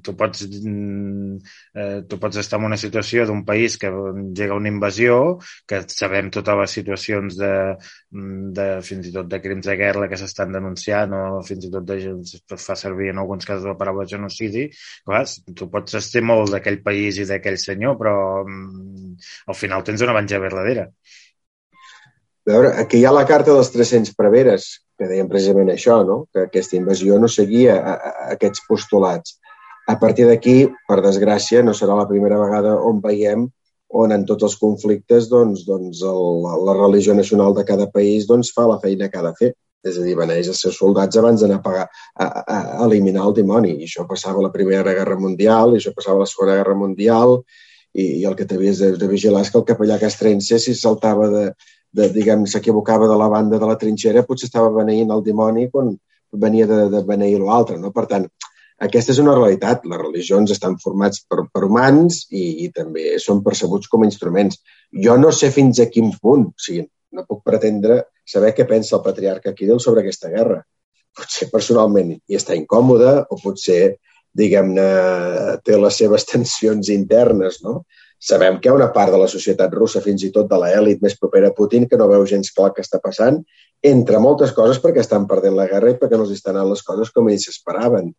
[0.04, 1.38] tu pots, mm,
[1.80, 3.92] eh, tu pots estar en una situació d'un país que
[4.36, 7.54] llega una invasió, que sabem totes les situacions de,
[8.12, 11.72] mm, de fins i tot de crims de guerra que s'estan denunciant o fins i
[11.72, 14.68] tot de, es fa servir en alguns casos la paraula genocidi.
[15.08, 15.24] Clar,
[15.56, 19.16] tu pots estar molt d'aquell país i d'aquell senyor, però mm,
[19.48, 20.90] al final tens una evangeli darrere.
[22.48, 26.22] A veure, aquí hi ha la carta dels 300 preveres, que deien precisament això, no?
[26.32, 29.36] que aquesta invasió no seguia a, a, a aquests postulats.
[29.92, 30.56] A partir d'aquí,
[30.88, 33.46] per desgràcia, no serà la primera vegada on veiem
[34.00, 38.52] on en tots els conflictes doncs, doncs el, la religió nacional de cada país doncs,
[38.56, 39.54] fa la feina que ha de fer.
[39.88, 43.28] És a dir, beneix els seus soldats abans d'anar a, pagar, a, a, a eliminar
[43.28, 43.78] el dimoni.
[43.78, 46.76] I això passava a la Primera Guerra Mundial, i això passava a la Segona Guerra
[46.80, 47.42] Mundial,
[47.94, 51.30] i, i el que t'havies de, de vigilar és que el capellà castrense, si saltava
[51.32, 51.46] de,
[51.96, 55.96] de diguem, s'equivocava de la banda de la trinxera, potser estava beneint el dimoni quan
[56.32, 57.78] venia de, de beneir l'altre.
[57.80, 57.92] No?
[57.96, 58.28] Per tant,
[58.88, 59.86] aquesta és una realitat.
[59.90, 64.60] Les religions estan formats per, per humans i, i també són percebuts com a instruments.
[65.06, 68.98] Jo no sé fins a quin punt, o sigui, no puc pretendre saber què pensa
[68.98, 70.60] el patriarca Kirill sobre aquesta guerra.
[71.18, 73.96] Potser personalment hi està incòmode o potser,
[74.38, 74.90] diguem-ne,
[75.66, 77.82] té les seves tensions internes, no?
[78.20, 81.04] Sabem que hi ha una part de la societat russa, fins i tot de l'elit
[81.06, 83.38] més propera a Putin, que no veu gens clar què està passant,
[83.86, 86.82] entre moltes coses perquè estan perdent la guerra i perquè no els estan anant les
[86.88, 88.10] coses com ells esperaven.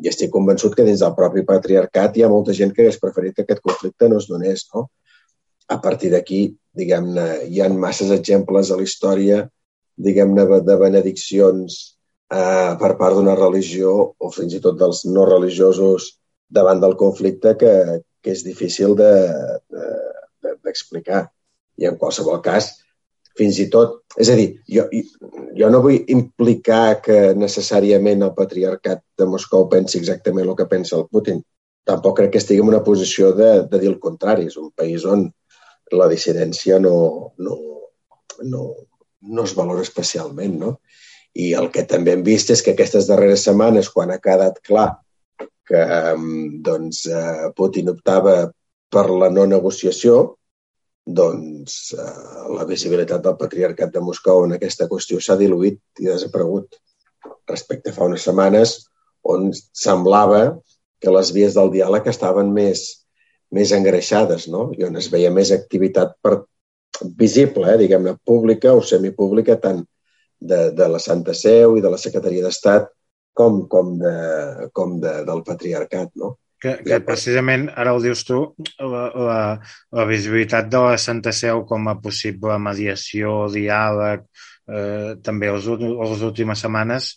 [0.00, 3.36] I estic convençut que dins del propi patriarcat hi ha molta gent que hagués preferit
[3.36, 4.64] que aquest conflicte no es donés.
[4.72, 4.88] No?
[5.68, 6.40] A partir d'aquí,
[6.72, 9.44] diguem-ne, hi ha masses exemples a la història,
[9.96, 11.76] diguem-ne, de benediccions
[12.32, 16.14] eh, per part d'una religió o fins i tot dels no religiosos
[16.50, 17.72] davant del conflicte que,
[18.24, 21.20] que és difícil d'explicar.
[21.22, 22.64] De, de, I en qualsevol cas,
[23.38, 24.00] fins i tot...
[24.20, 24.86] És a dir, jo,
[25.58, 30.96] jo no vull implicar que necessàriament el patriarcat de Moscou pensi exactament el que pensa
[31.00, 31.42] el Putin.
[31.84, 34.46] Tampoc crec que estigui en una posició de, de dir el contrari.
[34.50, 35.26] És un país on
[35.92, 37.58] la dissidència no, no,
[38.42, 38.62] no,
[39.20, 40.76] no es valora especialment, no?
[41.34, 44.92] I el que també hem vist és que aquestes darreres setmanes, quan ha quedat clar
[45.68, 45.82] que
[46.68, 48.36] doncs, eh, Putin optava
[48.92, 50.36] per la no negociació,
[51.04, 52.08] doncs eh,
[52.56, 56.78] la visibilitat del patriarcat de Moscou en aquesta qüestió s'ha diluït i desaparegut
[57.50, 58.76] respecte a fa unes setmanes
[59.34, 60.44] on semblava
[61.00, 62.86] que les vies del diàleg estaven més,
[63.52, 64.70] més engreixades no?
[64.78, 66.38] i on es veia més activitat per,
[67.02, 69.82] visible, eh, diguem-ne, pública o semipública, tant
[70.40, 72.88] de, de la Santa Seu i de la Secretaria d'Estat
[73.34, 74.14] com, com, de,
[74.76, 76.36] com de, del patriarcat, no?
[76.64, 78.38] Que, que precisament, ara ho dius tu,
[78.80, 79.40] la, la,
[79.92, 84.24] la visibilitat de la Santa Seu com a possible mediació, diàleg,
[84.70, 87.10] eh, també les, les últimes setmanes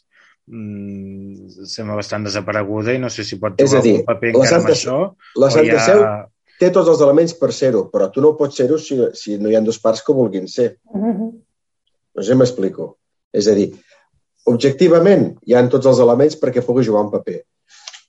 [0.51, 4.65] mm, sembla bastant desapareguda i no sé si pot jugar dir, algun paper encara Santa,
[4.65, 4.97] amb això.
[5.39, 5.86] La Santa ha...
[5.86, 6.03] Seu
[6.58, 9.58] té tots els elements per ser-ho, però tu no pots ser-ho si, si no hi
[9.58, 10.71] ha dues parts que vulguin ser.
[10.93, 12.95] No sé si m'explico.
[13.36, 13.67] És a dir,
[14.47, 17.41] objectivament hi han tots els elements perquè pugui jugar un paper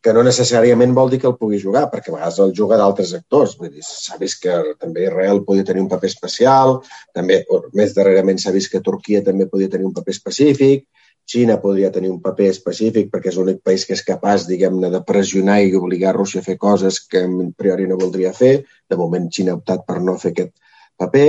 [0.05, 3.11] que no necessàriament vol dir que el pugui jugar, perquè a vegades el juga d'altres
[3.16, 3.57] actors.
[3.59, 6.77] Vull dir, s'ha vist que també Israel podia tenir un paper especial,
[7.14, 7.40] també
[7.74, 10.87] més darrerament s'ha vist que Turquia també podia tenir un paper específic,
[11.29, 15.03] Xina podria tenir un paper específic perquè és l'únic país que és capaç, diguem-ne, de
[15.05, 18.55] pressionar i obligar Rússia a fer coses que a priori no voldria fer.
[18.88, 20.55] De moment, Xina ha optat per no fer aquest
[20.96, 21.29] paper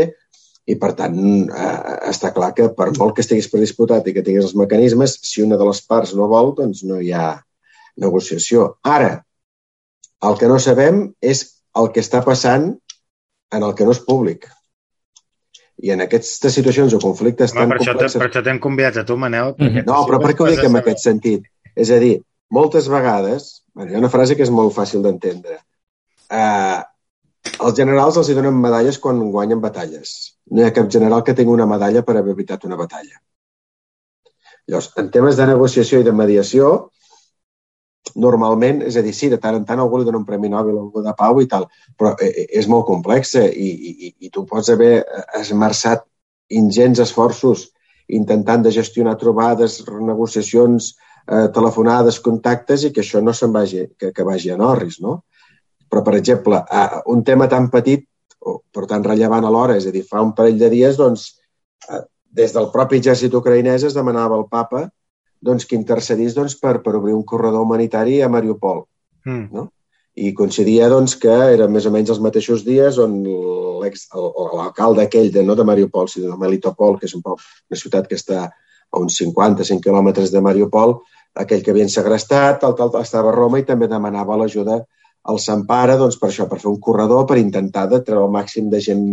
[0.70, 1.18] i, per tant,
[1.50, 1.78] eh,
[2.12, 5.58] està clar que per molt que estiguis predisputat i que tinguis els mecanismes, si una
[5.58, 7.40] de les parts no vol, doncs no hi ha
[8.00, 8.76] negociació.
[8.86, 9.16] Ara,
[10.30, 11.44] el que no sabem és
[11.80, 12.72] el que està passant
[13.56, 14.46] en el que no és públic.
[15.80, 18.12] I en aquestes situacions o conflictes Home, tan per complexes...
[18.12, 19.56] Això per això t'hem convidat a tu, Manel.
[19.58, 19.86] Mm -hmm.
[19.88, 21.48] No, però per què ho dic en aquest sentit?
[21.76, 22.20] És a dir,
[22.52, 25.62] moltes vegades, bueno, hi ha una frase que és molt fàcil d'entendre.
[26.30, 26.84] Uh,
[27.58, 30.14] els generals els hi donen medalles quan guanyen batalles.
[30.52, 33.20] No hi ha cap general que tingui una medalla per haver evitat una batalla.
[34.70, 36.72] Llavors, en temes de negociació i de mediació,
[38.16, 40.78] normalment, és a dir, sí, de tant en tant algú li dona un Premi Nobel
[40.78, 44.32] o algú de pau i tal, però eh, eh, és molt complex i, i, i
[44.34, 45.04] tu pots haver
[45.40, 46.06] esmerçat
[46.50, 47.68] ingents esforços
[48.20, 50.96] intentant de gestionar trobades, negociacions,
[51.28, 55.20] eh, telefonades, contactes i que això no se'n vagi, que, que vagi a Norris, no?
[55.90, 58.06] Però, per exemple, eh, un tema tan petit,
[58.40, 61.32] o, però tan rellevant alhora, és a dir, fa un parell de dies, doncs,
[61.90, 62.04] eh,
[62.40, 64.86] des del propi exèrcit ucraïnès es demanava al papa
[65.42, 68.84] doncs, que intercedís doncs, per, per obrir un corredor humanitari a Mariupol.
[69.26, 69.46] Mm.
[69.56, 69.70] No?
[70.20, 73.22] I coincidia doncs, que eren més o menys els mateixos dies on
[73.80, 78.10] l'alcalde aquell, de, no de Mariupol, sinó de Melitopol, que és un poc una ciutat
[78.10, 80.98] que està a uns 50-100 quilòmetres de Mariupol,
[81.40, 84.82] aquell que havien segrestat, tal, tal, estava a Roma i també demanava l'ajuda
[85.30, 88.34] al Sant Pare doncs, per això, per fer un corredor, per intentar de treure el
[88.34, 89.06] màxim de gent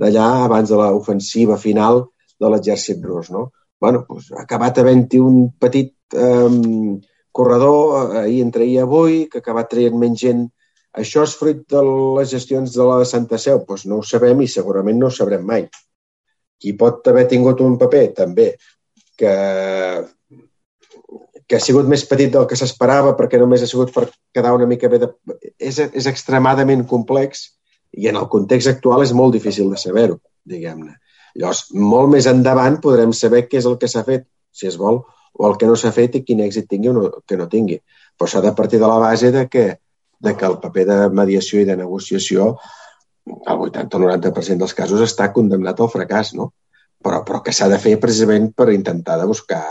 [0.00, 2.04] d'allà abans de l'ofensiva final
[2.40, 3.30] de l'exèrcit rus.
[3.30, 3.50] No?
[3.82, 6.98] bueno, doncs, ha acabat havent-hi un petit eh,
[7.34, 10.44] corredor ahir entre ahir i avui, que ha acabat traient menys gent.
[11.02, 13.58] Això és fruit de les gestions de la Santa Seu?
[13.66, 15.66] Doncs no ho sabem i segurament no ho sabrem mai.
[16.62, 18.04] Qui pot haver tingut un paper?
[18.20, 18.52] També.
[19.18, 19.34] Que,
[21.52, 24.64] que ha sigut més petit del que s'esperava perquè només ha sigut per quedar una
[24.68, 25.08] mica bé de...
[25.60, 27.42] És, és extremadament complex
[27.92, 30.16] i en el context actual és molt difícil de saber-ho,
[30.48, 30.94] diguem-ne.
[31.36, 35.02] Llavors, molt més endavant podrem saber què és el que s'ha fet, si es vol,
[35.36, 37.82] o el que no s'ha fet i quin èxit tingui o no, que no tingui.
[38.16, 39.66] Però s'ha de partir de la base de que,
[40.24, 42.54] de que el paper de mediació i de negociació,
[43.28, 46.54] el 80 o 90% dels casos, està condemnat al fracàs, no?
[47.02, 49.62] Però, però que s'ha de fer precisament per intentar de buscar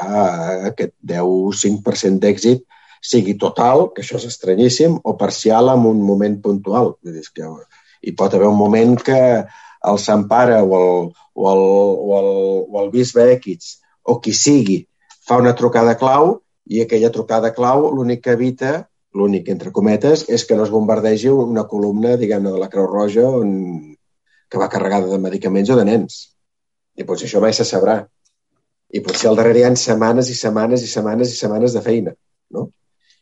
[0.72, 2.66] aquest 10-5% d'èxit
[3.02, 6.94] sigui total, que això és estranyíssim, o parcial en un moment puntual.
[7.02, 7.48] Vull dir, que
[8.02, 9.22] hi pot haver un moment que
[9.92, 11.64] el Sant Pare o el, o el,
[12.12, 12.32] o el,
[12.70, 14.82] o el bisbe Equids o qui sigui
[15.26, 16.36] fa una trucada clau
[16.70, 18.74] i aquella trucada clau l'únic que evita,
[19.18, 23.26] l'únic entre cometes, és que no es bombardegi una columna, diguem-ne, de la Creu Roja
[23.28, 23.52] on,
[24.50, 26.22] que va carregada de medicaments o de nens.
[27.00, 28.02] I potser això mai se sabrà.
[28.92, 32.14] I potser al darrere hi ha setmanes i setmanes i setmanes i setmanes de feina,
[32.52, 32.70] no?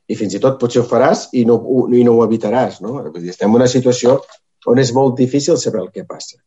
[0.09, 1.59] I fins i tot potser ho faràs i no,
[1.93, 2.95] i no ho evitaràs, no?
[3.03, 4.17] Vull dir, estem en una situació
[4.67, 6.39] on és molt difícil saber el que passa.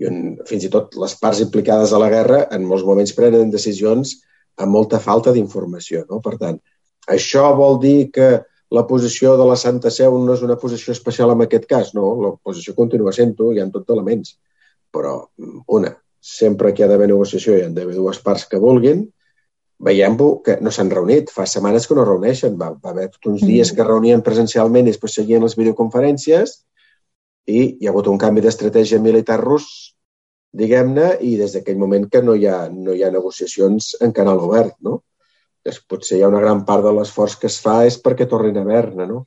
[0.00, 3.54] I on, fins i tot les parts implicades a la guerra en molts moments prenen
[3.54, 4.16] decisions
[4.60, 6.04] amb molta falta d'informació.
[6.10, 6.20] No?
[6.24, 6.58] Per tant,
[7.08, 8.30] això vol dir que
[8.70, 11.94] la posició de la Santa Seu no és una posició especial en aquest cas.
[11.96, 14.36] No, la posició continua sent-ho, hi ha tots elements.
[14.94, 15.14] Però,
[15.78, 15.90] una,
[16.20, 19.06] sempre que hi ha d'haver negociació hi ha d'haver dues parts que vulguin,
[19.80, 23.70] veiem que no s'han reunit, fa setmanes que no reuneixen, va, va haver uns dies
[23.72, 23.76] mm.
[23.76, 26.58] que reunien presencialment i després seguien les videoconferències
[27.48, 29.96] i hi ha hagut un canvi d'estratègia militar rus,
[30.52, 34.42] diguem-ne, i des d'aquell moment que no hi, ha, no hi ha negociacions en canal
[34.44, 35.00] obert, no?
[35.64, 38.60] Doncs potser hi ha una gran part de l'esforç que es fa és perquè tornin
[38.60, 39.24] a haver-ne, no?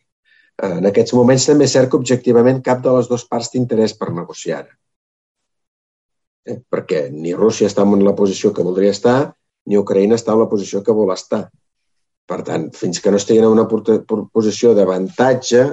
[0.61, 3.95] En aquests moments també és cert que objectivament cap de les dues parts té interès
[3.97, 4.67] per negociar.
[6.45, 6.59] Eh?
[6.69, 9.33] Perquè ni Rússia està en la posició que voldria estar,
[9.67, 11.47] ni Ucraïna està en la posició que vol estar.
[12.27, 15.63] Per tant, fins que no estiguin en una posició d'avantatge,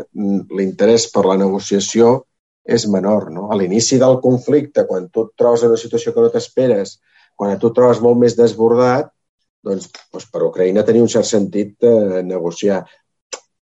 [0.58, 2.24] l'interès per la negociació
[2.66, 3.30] és menor.
[3.34, 3.48] No?
[3.50, 6.98] A l'inici del conflicte, quan tu et trobes en una situació que no t'esperes,
[7.38, 9.12] quan tu et trobes molt més desbordat,
[9.66, 12.82] doncs, doncs per Ucraïna tenia un cert sentit eh, negociar.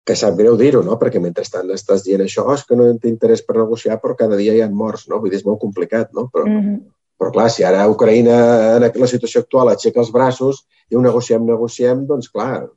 [0.05, 0.99] Que sap greu dir-ho, no?
[1.01, 4.37] perquè mentrestant estàs dient això, oh, és que no té interès per negociar, però cada
[4.37, 5.21] dia hi ha morts, no?
[5.23, 6.29] Vull dir, és molt complicat, no?
[6.33, 6.77] Però, mm -hmm.
[7.19, 8.37] però clar, si ara Ucraïna,
[8.77, 12.69] en la situació actual, aixeca els braços i ho negociem, negociem, doncs clar,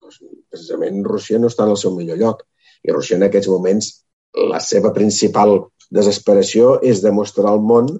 [0.00, 2.46] doncs, precisament Rússia no està en el seu millor lloc.
[2.84, 4.04] I Rússia en aquests moments
[4.52, 5.58] la seva principal
[5.90, 7.92] desesperació és demostrar al món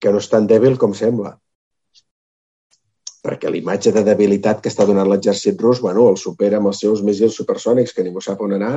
[0.00, 1.38] que no és tan dèbil com sembla.
[3.24, 7.02] Perquè l'imatge de debilitat que està donant l'exèrcit rus, bueno, el supera amb els seus
[7.02, 8.76] missils supersònics, que ningú sap on anar,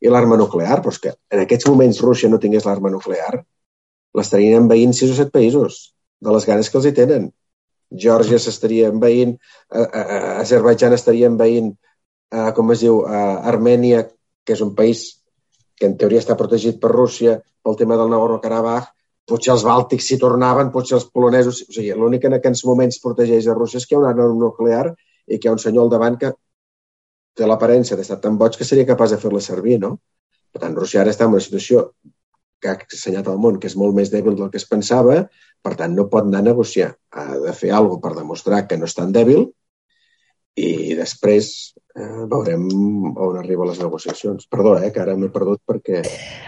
[0.00, 0.78] i l'arma nuclear.
[0.82, 3.42] Però és que en aquests moments Rússia no tingués l'arma nuclear,
[4.16, 5.82] l'estarien envaint sis o set països,
[6.20, 7.28] de les ganes que els hi tenen.
[8.04, 9.34] Geòrgia s'estaria envaint,
[9.74, 11.72] eh, eh, eh Azerbaijan estaria envaint,
[12.30, 14.04] eh, com es diu, eh, Armènia,
[14.44, 15.22] que és un país
[15.76, 18.92] que en teoria està protegit per Rússia pel tema del Nagorno-Karabakh,
[19.30, 21.62] potser els bàltics s'hi tornaven, potser els polonesos...
[21.68, 24.28] O sigui, l'únic en aquests moments protegeix a Rússia és que hi ha una arma
[24.34, 24.86] nuclear
[25.26, 26.32] i que hi ha un senyor al davant que
[27.38, 29.94] té l'aparença d'estar tan boig que seria capaç de fer-la servir, no?
[30.50, 31.90] Per tant, Rússia ara està en una situació
[32.60, 35.22] que ha assenyat al món que és molt més dèbil del que es pensava,
[35.64, 36.90] per tant, no pot anar a negociar.
[37.16, 39.46] Ha de fer alguna per demostrar que no és tan dèbil
[40.60, 42.66] i després eh, veurem
[43.10, 44.46] on arriben les negociacions.
[44.50, 46.02] Perdó, eh, que ara m'he perdut perquè...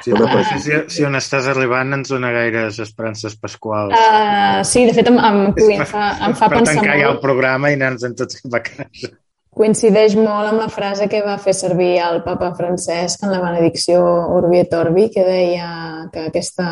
[0.05, 3.95] Sí, no sé si, si on estàs arribant ens dona gaires esperances pasquals.
[3.97, 7.05] Uh, sí, de fet em, em, em, fa, em fa per pensar tancar molt...
[7.05, 9.15] ja el programa i anar-nos en tots cap a casa.
[9.53, 14.01] Coincideix molt amb la frase que va fer servir el papa Francesc en la benedicció
[14.39, 15.67] Urbi et Orbi, que deia
[16.13, 16.69] que aquesta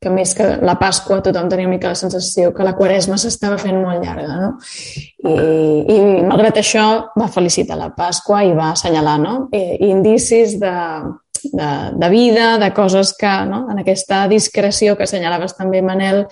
[0.00, 3.58] que més que la Pasqua tothom tenia una mica la sensació que la Quaresma s'estava
[3.60, 4.50] fent molt llarga, no?
[5.24, 5.34] I,
[5.96, 9.34] I malgrat això va felicitar la Pasqua i va assenyalar no?
[9.52, 10.74] I, indicis de,
[11.52, 11.70] de,
[12.00, 13.66] de vida, de coses que no?
[13.72, 16.24] en aquesta discreció que assenyalaves també, Manel,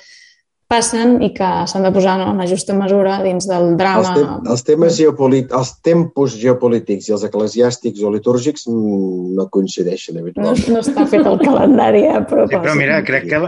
[0.73, 4.14] passen i que s'han de posar no, en la justa mesura dins del drama.
[4.16, 10.16] Els, te els temes geopolítics, els tempos geopolítics i els eclesiàstics o litúrgics no coincideixen
[10.16, 10.68] No, habitualment.
[10.73, 12.62] no està fet el calendari a Sí, propòsit.
[12.64, 13.43] però mira, crec que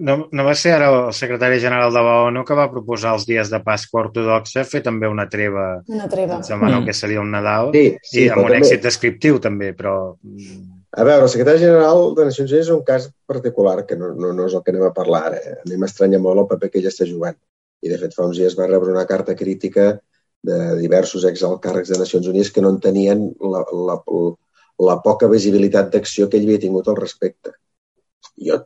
[0.00, 3.50] no, no va ser ara el secretari general de l'ONU que va proposar els dies
[3.50, 6.40] de Pasqua ortodoxa fer també una treva Una treva.
[6.42, 6.84] sembla Mm.
[6.86, 10.14] que seria un Nadal Sí, sí, i amb però un també, èxit descriptiu també, però
[10.22, 14.14] mm, a veure, el secretari general de Nacions Unides és un cas particular, que no,
[14.16, 15.40] no, no és el que anem a parlar ara.
[15.44, 15.56] Eh?
[15.60, 17.36] A mi m'estranya molt el paper que ell està jugant.
[17.84, 19.90] I, de fet, fa uns dies va rebre una carta crítica
[20.46, 23.98] de diversos exalcàrrecs de Nacions Unides que no entenien la, la,
[24.88, 27.52] la poca visibilitat d'acció que ell havia tingut al respecte.
[28.48, 28.62] Jo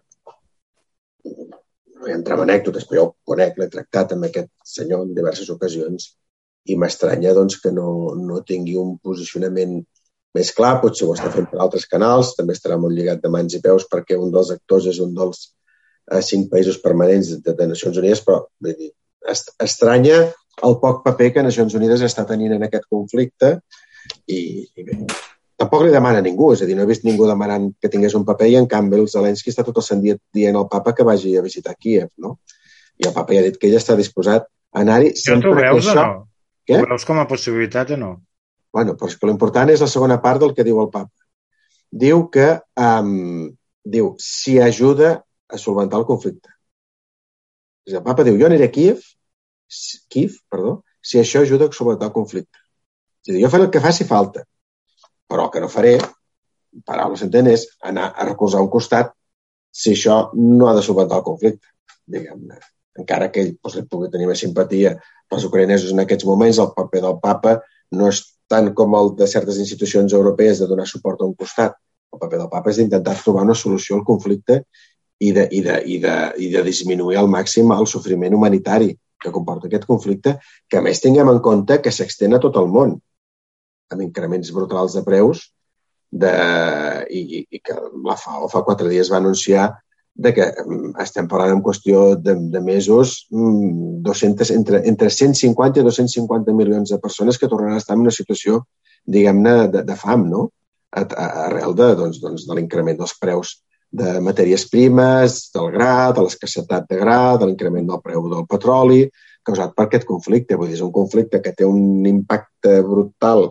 [2.01, 5.51] no hi entrem en anècdotes, però jo conec, l'he tractat amb aquest senyor en diverses
[5.53, 6.13] ocasions
[6.71, 9.81] i m'estranya doncs, que no, no tingui un posicionament
[10.37, 13.57] més clar, potser ho està fent per altres canals, també estarà molt lligat de mans
[13.57, 15.49] i peus perquè un dels actors és un dels
[16.13, 18.93] eh, cinc països permanents de, de Nacions Unides, però vull dir,
[19.31, 20.21] est estranya
[20.67, 23.57] el poc paper que Nacions Unides està tenint en aquest conflicte
[24.27, 25.01] i, i bé,
[25.61, 28.17] tampoc li demana a ningú, és a dir, no he vist ningú demanant que tingués
[28.17, 30.95] un paper i en canvi el Zelensky està tot el sant dia dient al papa
[30.97, 32.39] que vagi a visitar Kíev, no?
[33.01, 35.87] I el papa ja ha dit que ell està disposat a anar-hi sempre tu veus
[35.87, 36.01] o això...
[36.01, 36.27] no?
[36.69, 36.77] Què?
[36.79, 38.11] Ho veus com a possibilitat o no?
[38.73, 41.11] Bueno, però és que l'important és la segona part del que diu el papa.
[41.91, 43.51] Diu que um,
[43.85, 45.17] diu si ajuda
[45.51, 46.53] a solventar el conflicte.
[47.87, 49.03] És El papa diu, jo aniré a Kiev,
[50.13, 52.59] Kiev, perdó, si això ajuda a solventar el conflicte.
[53.25, 54.45] És a dir, jo faré el que faci falta,
[55.31, 55.97] però el que no faré,
[56.87, 59.11] paraules s'entén, és anar a recolzar un costat
[59.71, 61.67] si això no ha de solventar el conflicte,
[62.11, 62.59] diguem-ne.
[63.01, 64.97] Encara que ell doncs, pugui tenir més simpatia
[65.31, 67.61] pels ucraïnesos en aquests moments, el paper del papa
[67.97, 71.77] no és tant com el de certes institucions europees de donar suport a un costat.
[72.11, 74.65] El paper del papa és d'intentar trobar una solució al conflicte
[75.21, 78.91] i de, i, de, i, de, i de disminuir al màxim el sofriment humanitari
[79.21, 82.71] que comporta aquest conflicte, que a més tinguem en compte que s'extén a tot el
[82.73, 82.95] món,
[83.93, 85.51] amb increments brutals de preus,
[86.11, 86.33] de,
[87.13, 87.77] i, i, que
[88.07, 89.69] la FAO fa quatre dies va anunciar
[90.21, 95.87] de que mm, estem parlant en qüestió de, de mesos 200, entre, entre 150 i
[95.87, 98.61] 250 milions de persones que tornaran a estar en una situació,
[99.09, 100.51] diguem-ne, de, de fam, no?
[100.93, 103.57] A, a, arrel de, doncs, doncs, de l'increment dels preus
[103.91, 109.07] de matèries primes, del gra, de l'escassetat de gra, de l'increment del preu del petroli,
[109.47, 110.59] causat per aquest conflicte.
[110.59, 113.49] Vull dir, és un conflicte que té un impacte brutal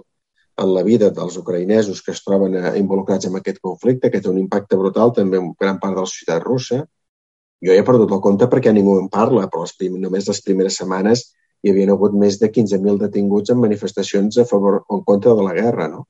[0.59, 4.29] en la vida dels ucraïnesos que es troben eh, involucrats en aquest conflicte, que té
[4.29, 6.83] un impacte brutal també en gran part de la societat russa.
[7.63, 10.77] Jo he perdut el compte perquè ningú en parla, però les prim només les primeres
[10.79, 11.25] setmanes
[11.63, 15.43] hi havia hagut més de 15.000 detinguts en manifestacions a favor o en contra de
[15.43, 16.05] la guerra, no?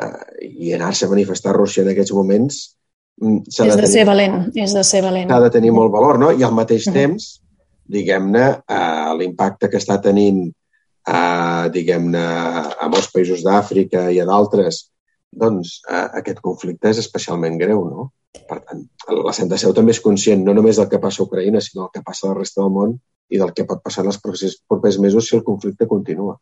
[0.00, 2.56] Uh, I anar-se a manifestar a Rússia en aquests moments
[3.20, 5.28] mm, És de, de tenir, ser valent, és de ser valent.
[5.30, 6.32] s'ha de tenir molt valor, no?
[6.32, 6.94] I al mateix Mhm.
[6.94, 7.28] temps,
[7.86, 10.48] diguem-ne, uh, l'impacte que està tenint
[11.10, 12.22] uh, diguem-ne,
[12.80, 14.84] a molts països d'Àfrica i a d'altres,
[15.30, 18.10] doncs uh, aquest conflicte és especialment greu, no?
[18.46, 18.84] Per tant,
[19.26, 21.96] la Santa Seu també és conscient no només del que passa a Ucraïna, sinó del
[21.98, 22.94] que passa a la resta del món
[23.30, 26.36] i del que pot passar en els propers, propers mesos si el conflicte continua.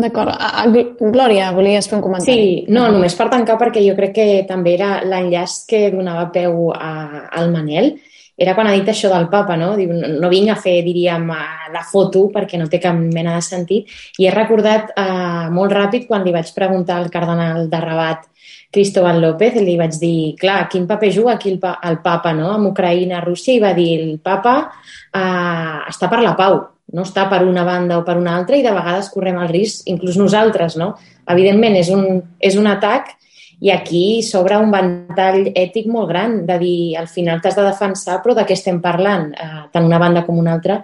[0.00, 0.30] D'acord.
[0.30, 2.34] A- a- Glòria, volies fer un comentari?
[2.36, 6.70] Sí, no, només per tancar, perquè jo crec que també era l'enllaç que donava peu
[6.72, 6.92] a,
[7.40, 7.96] al Manel,
[8.40, 9.74] era quan ha dit això del papa, no?
[9.76, 11.26] Diu, no vinc a fer, diríem,
[11.74, 13.92] la foto perquè no té cap mena de sentit.
[14.16, 18.24] I he recordat eh, molt ràpid quan li vaig preguntar al cardenal de Rabat,
[18.72, 22.48] Cristóbal López, li vaig dir, clar, quin paper juga aquí el, pa el papa, no?,
[22.54, 26.62] amb Ucraïna, Rússia, i va dir, el papa eh, està per la pau,
[26.96, 29.84] no està per una banda o per una altra i de vegades correm el risc,
[29.90, 30.94] inclús nosaltres, no?
[31.28, 33.18] Evidentment, és un, és un atac
[33.60, 38.20] i aquí s'obre un ventall ètic molt gran de dir, al final t'has de defensar,
[38.24, 39.30] però de què estem parlant?
[39.34, 40.80] Eh, tant una banda com una altra,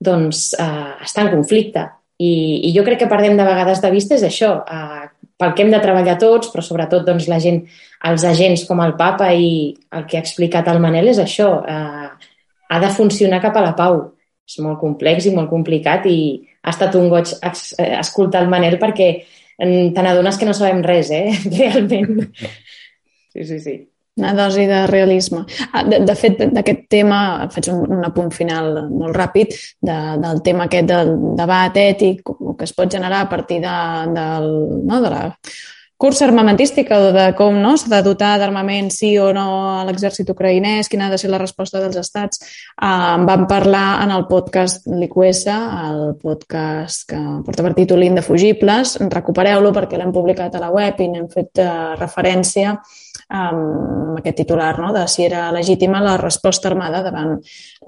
[0.00, 1.84] doncs eh, està en conflicte.
[2.16, 2.30] I,
[2.68, 5.04] I jo crec que perdem de vegades de vista és això, eh,
[5.36, 7.60] pel que hem de treballar tots, però sobretot doncs, la gent,
[8.08, 12.32] els agents com el papa i el que ha explicat el Manel és això, eh,
[12.70, 14.00] ha de funcionar cap a la pau.
[14.44, 16.18] És molt complex i molt complicat i
[16.62, 19.08] ha estat un goig eh, escoltar el Manel perquè
[19.58, 21.32] te n'adones que no sabem res, eh?
[21.58, 22.24] Realment.
[23.34, 23.76] Sí, sí, sí.
[24.16, 25.40] Una dosi de realisme.
[25.72, 30.42] Ah, de, de fet, d'aquest tema, faig un, un apunt final molt ràpid, de, del
[30.46, 33.78] tema aquest del debat ètic que es pot generar a partir de,
[34.14, 34.46] del,
[34.86, 35.24] no, de la
[36.04, 39.44] cursa armamentística de com no, s'ha de dotar d'armament sí o no
[39.80, 42.42] a l'exèrcit ucraïnès, quina ha de ser la resposta dels estats.
[42.76, 48.98] Uh, vam parlar en el podcast Licuesa, el podcast que porta per títol Indefugibles.
[49.16, 52.76] Recupereu-lo perquè l'hem publicat a la web i n'hem fet uh, referència
[53.28, 54.92] amb aquest titular no?
[54.92, 57.36] de si era legítima la resposta armada davant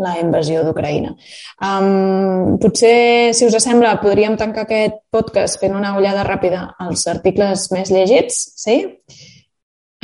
[0.02, 1.14] la invasió d'Ucraïna.
[1.60, 7.70] Um, potser, si us sembla, podríem tancar aquest podcast fent una ullada ràpida als articles
[7.72, 8.82] més llegits, sí?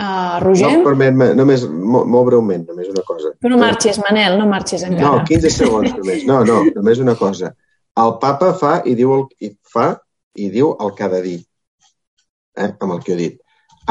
[0.03, 0.71] Uh, Roger?
[0.79, 3.35] No, permet, només, molt, molt breument, només una cosa.
[3.41, 5.21] Tu no marxis, Manel, no marxis encara.
[5.21, 6.25] No, 15 segons només.
[6.29, 7.53] No, no, només una cosa.
[8.03, 9.93] El papa fa i diu el, i fa
[10.41, 11.39] i diu el que ha de dir,
[12.57, 13.39] eh, amb el que he dit.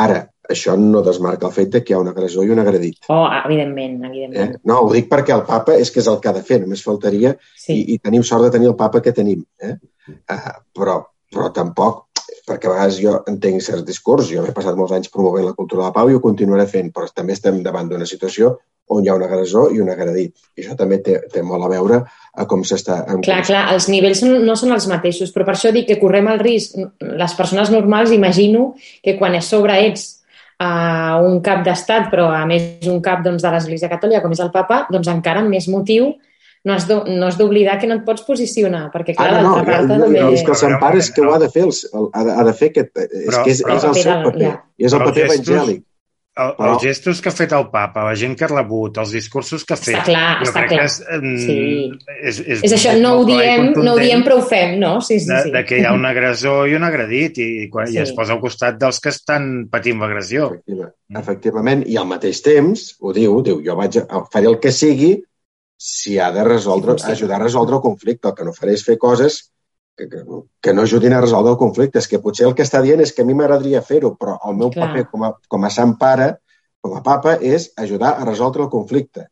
[0.02, 0.24] Ara,
[0.54, 3.00] això no desmarca el fet que hi ha un agressor i un agredit.
[3.10, 4.56] Oh, evidentment, evidentment.
[4.58, 4.62] Eh?
[4.70, 6.84] No, ho dic perquè el papa és que és el que ha de fer, només
[6.86, 7.78] faltaria sí.
[7.78, 9.44] i, i tenim sort de tenir el papa que tenim.
[9.62, 9.76] Eh?
[10.12, 10.98] Uh, però,
[11.32, 12.08] però tampoc,
[12.48, 15.86] perquè a vegades jo entenc certs discurs, jo m'he passat molts anys promovent la cultura
[15.86, 18.58] de la pau i ho continuaré fent, però també estem davant d'una situació
[18.92, 20.34] on hi ha un agressor i un agredit.
[20.58, 23.02] I això també té, té molt a veure a com s'està...
[23.24, 26.42] Clar, clar, els nivells no són els mateixos, però per això dic que correm el
[26.44, 26.76] risc.
[27.00, 28.74] Les persones normals imagino
[29.04, 30.21] que quan a sobre ets
[30.62, 34.44] a un cap d'estat, però a més un cap doncs, de l'Església Catòlica, com és
[34.44, 36.14] el papa, doncs encara amb més motiu
[36.64, 40.20] no has d'oblidar que no et pots posicionar, perquè clar, ah, no, no, part també...
[40.22, 42.36] No, és que el Sant Pare és que ho ha de fer, el, ha, de,
[42.38, 44.52] ha de fer aquest, és que és, és el seu paper, ja.
[44.78, 45.82] és el paper evangèlic.
[46.32, 46.76] El, però...
[46.78, 49.76] Els gestos que ha fet el papa, la gent que ha rebut, els discursos que
[49.76, 49.98] ha fet...
[49.98, 50.86] Està clar, jo està clar.
[50.88, 50.94] És,
[51.44, 51.56] sí.
[52.16, 54.94] és, és, és això, no ho, diem, no ho diem però ho fem, no?
[55.04, 55.52] Sí, sí, de, sí.
[55.52, 57.98] de que hi ha un agressor i un agredit i, i, quan, sí.
[57.98, 60.48] i es posa al costat dels que estan patint l'agressió.
[60.56, 60.88] Efectiva.
[61.20, 65.18] Efectivament, i al mateix temps, ho diu, diu, jo vaig a, faré el que sigui
[65.82, 67.12] si ha de resoldre, sí, sí.
[67.18, 68.32] ajudar a resoldre el conflicte.
[68.32, 69.51] El que no faré és fer coses
[70.02, 72.02] que, que, que no ajudin a resoldre el conflicte.
[72.02, 74.58] És que potser el que està dient és que a mi m'agradaria fer-ho, però el
[74.58, 74.90] meu Clar.
[74.90, 76.34] paper com a, com a sant pare
[76.82, 79.28] com a papa és ajudar a resoldre el conflicte.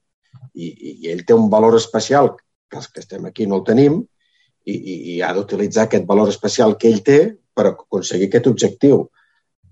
[0.53, 2.35] I, i, i ell té un valor especial
[2.69, 6.29] que els que estem aquí no el tenim i, i, i ha d'utilitzar aquest valor
[6.29, 7.19] especial que ell té
[7.55, 9.07] per aconseguir aquest objectiu.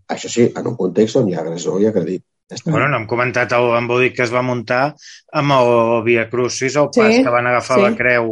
[0.09, 2.23] Això sí, en un context on hi ha agressor i agredit.
[2.63, 4.93] Bueno, no hem comentat el embolic que es va muntar
[5.35, 5.71] amb el
[6.05, 7.83] Via Crucis, el pas sí, que van agafar sí.
[7.83, 8.29] la creu.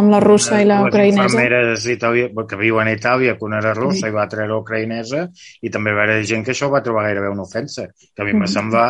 [0.00, 1.26] Amb la russa i la ucraïnesa.
[1.26, 4.08] Les infermeres italià, que viuen a Itàlia, que una era russa sí.
[4.08, 5.26] i va treure ucraïnesa,
[5.60, 8.32] i també va haver gent que això va trobar gairebé una ofensa, que a mi
[8.32, 8.40] mm.
[8.40, 8.54] -hmm.
[8.56, 8.86] sembla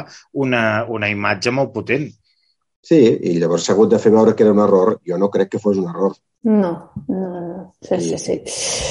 [0.46, 2.06] una, una imatge molt potent.
[2.84, 4.98] Sí, i llavors s'ha hagut de fer veure que era un error.
[5.06, 6.14] Jo no crec que fos un error.
[6.48, 7.74] No, no, no.
[7.82, 8.36] Sí, sí, sí.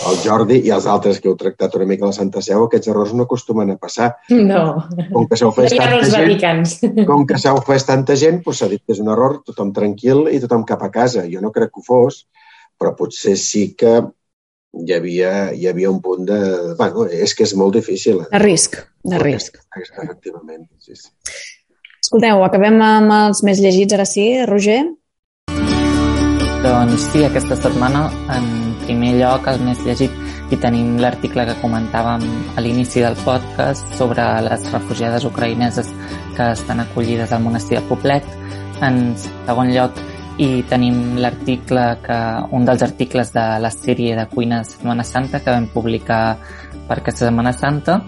[0.10, 2.92] El Jordi i els altres que heu tractat una mica a la Santa Seu, aquests
[2.92, 4.10] errors no acostumen a passar.
[4.30, 4.66] No.
[5.14, 6.76] Com que s'ha ofès no tanta gent, vaticans.
[7.10, 10.28] com que s'ha ofès tanta gent, doncs s'ha dit que és un error, tothom tranquil
[10.32, 11.26] i tothom cap a casa.
[11.32, 12.26] Jo no crec que ho fos,
[12.78, 13.96] però potser sí que
[14.78, 16.40] hi havia, hi havia un punt de...
[16.78, 18.26] Bueno, és que és molt difícil.
[18.30, 19.58] De risc, de risc.
[19.80, 21.10] Efectivament, sí, sí.
[22.08, 24.78] Escolteu, acabem amb els més llegits ara sí, Roger?
[26.64, 28.46] Doncs sí, aquesta setmana, en
[28.86, 30.14] primer lloc, el més llegit,
[30.48, 32.24] i tenim l'article que comentàvem
[32.56, 35.90] a l'inici del podcast sobre les refugiades ucraïneses
[36.38, 38.32] que estan acollides al monestir de Poblet.
[38.88, 40.00] En segon lloc,
[40.40, 42.22] i tenim l'article que
[42.56, 46.22] un dels articles de la sèrie de cuina de Setmana Santa que vam publicar
[46.88, 48.00] per aquesta Setmana Santa.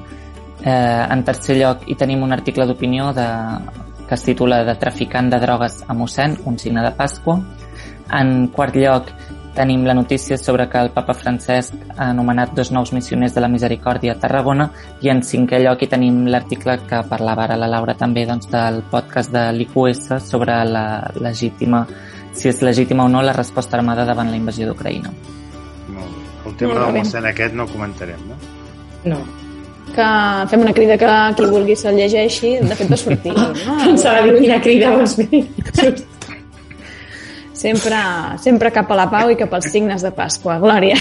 [0.63, 3.27] Eh, en tercer lloc, hi tenim un article d'opinió de,
[4.09, 7.37] que es titula de traficant de drogues a mossèn, un signe de Pasqua,
[8.17, 9.11] en quart lloc,
[9.53, 13.49] tenim la notícia sobre que el papa Francesc ha anomenat dos nous missioners de la
[13.51, 14.69] Misericòrdia a Tarragona
[15.03, 18.81] i en cinquè lloc hi tenim l'article que parlava ara la Laura també doncs, del
[18.89, 20.85] podcast de l'IQS sobre la
[21.19, 21.83] legítima,
[22.33, 25.13] si és legítima o no la resposta armada davant la invasió d'Ucraïna.
[25.89, 26.25] Molt bé.
[26.49, 28.39] El tema del mossèn aquest no comentarem, no?
[29.05, 29.21] No.
[29.95, 30.05] Que
[30.51, 33.33] fem una crida que qui vulgui se'l llegeixi, de fet va sortir.
[33.35, 33.49] No?
[33.83, 35.43] Pensava dir quina crida vols fer.
[37.59, 37.97] Sempre,
[38.39, 40.55] sempre cap a la pau i cap als signes de Pasqua.
[40.63, 40.95] Glòria.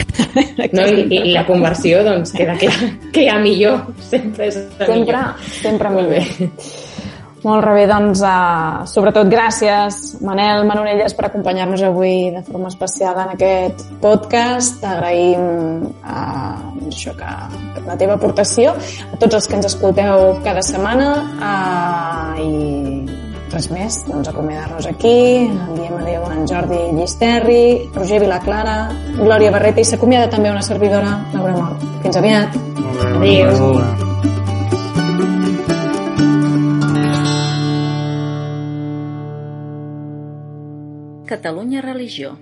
[0.75, 3.93] No, i, I la conversió, doncs, queda clar que hi ha millor.
[4.03, 5.45] Sempre és sempre, millor.
[5.63, 6.27] Sempre millor.
[7.45, 13.35] Molt bé, doncs, uh, sobretot gràcies, Manel Manonelles, per acompanyar-nos avui de forma especial en
[13.37, 14.81] aquest podcast.
[14.83, 15.45] T'agraïm
[16.03, 17.31] uh, això que,
[17.77, 23.71] que la teva aportació, a tots els que ens escolteu cada setmana uh, i res
[23.73, 25.47] més, doncs acomiadar-nos aquí.
[25.47, 27.63] Enviem adéu a en Jordi Llisterri,
[27.95, 28.79] Roger Vilaclara,
[29.21, 31.89] Glòria Barreta i s'acomiada també una servidora, Laura Mort.
[32.03, 32.61] Fins aviat.
[33.15, 34.38] Adéu.
[41.29, 42.39] Catalunya Religió.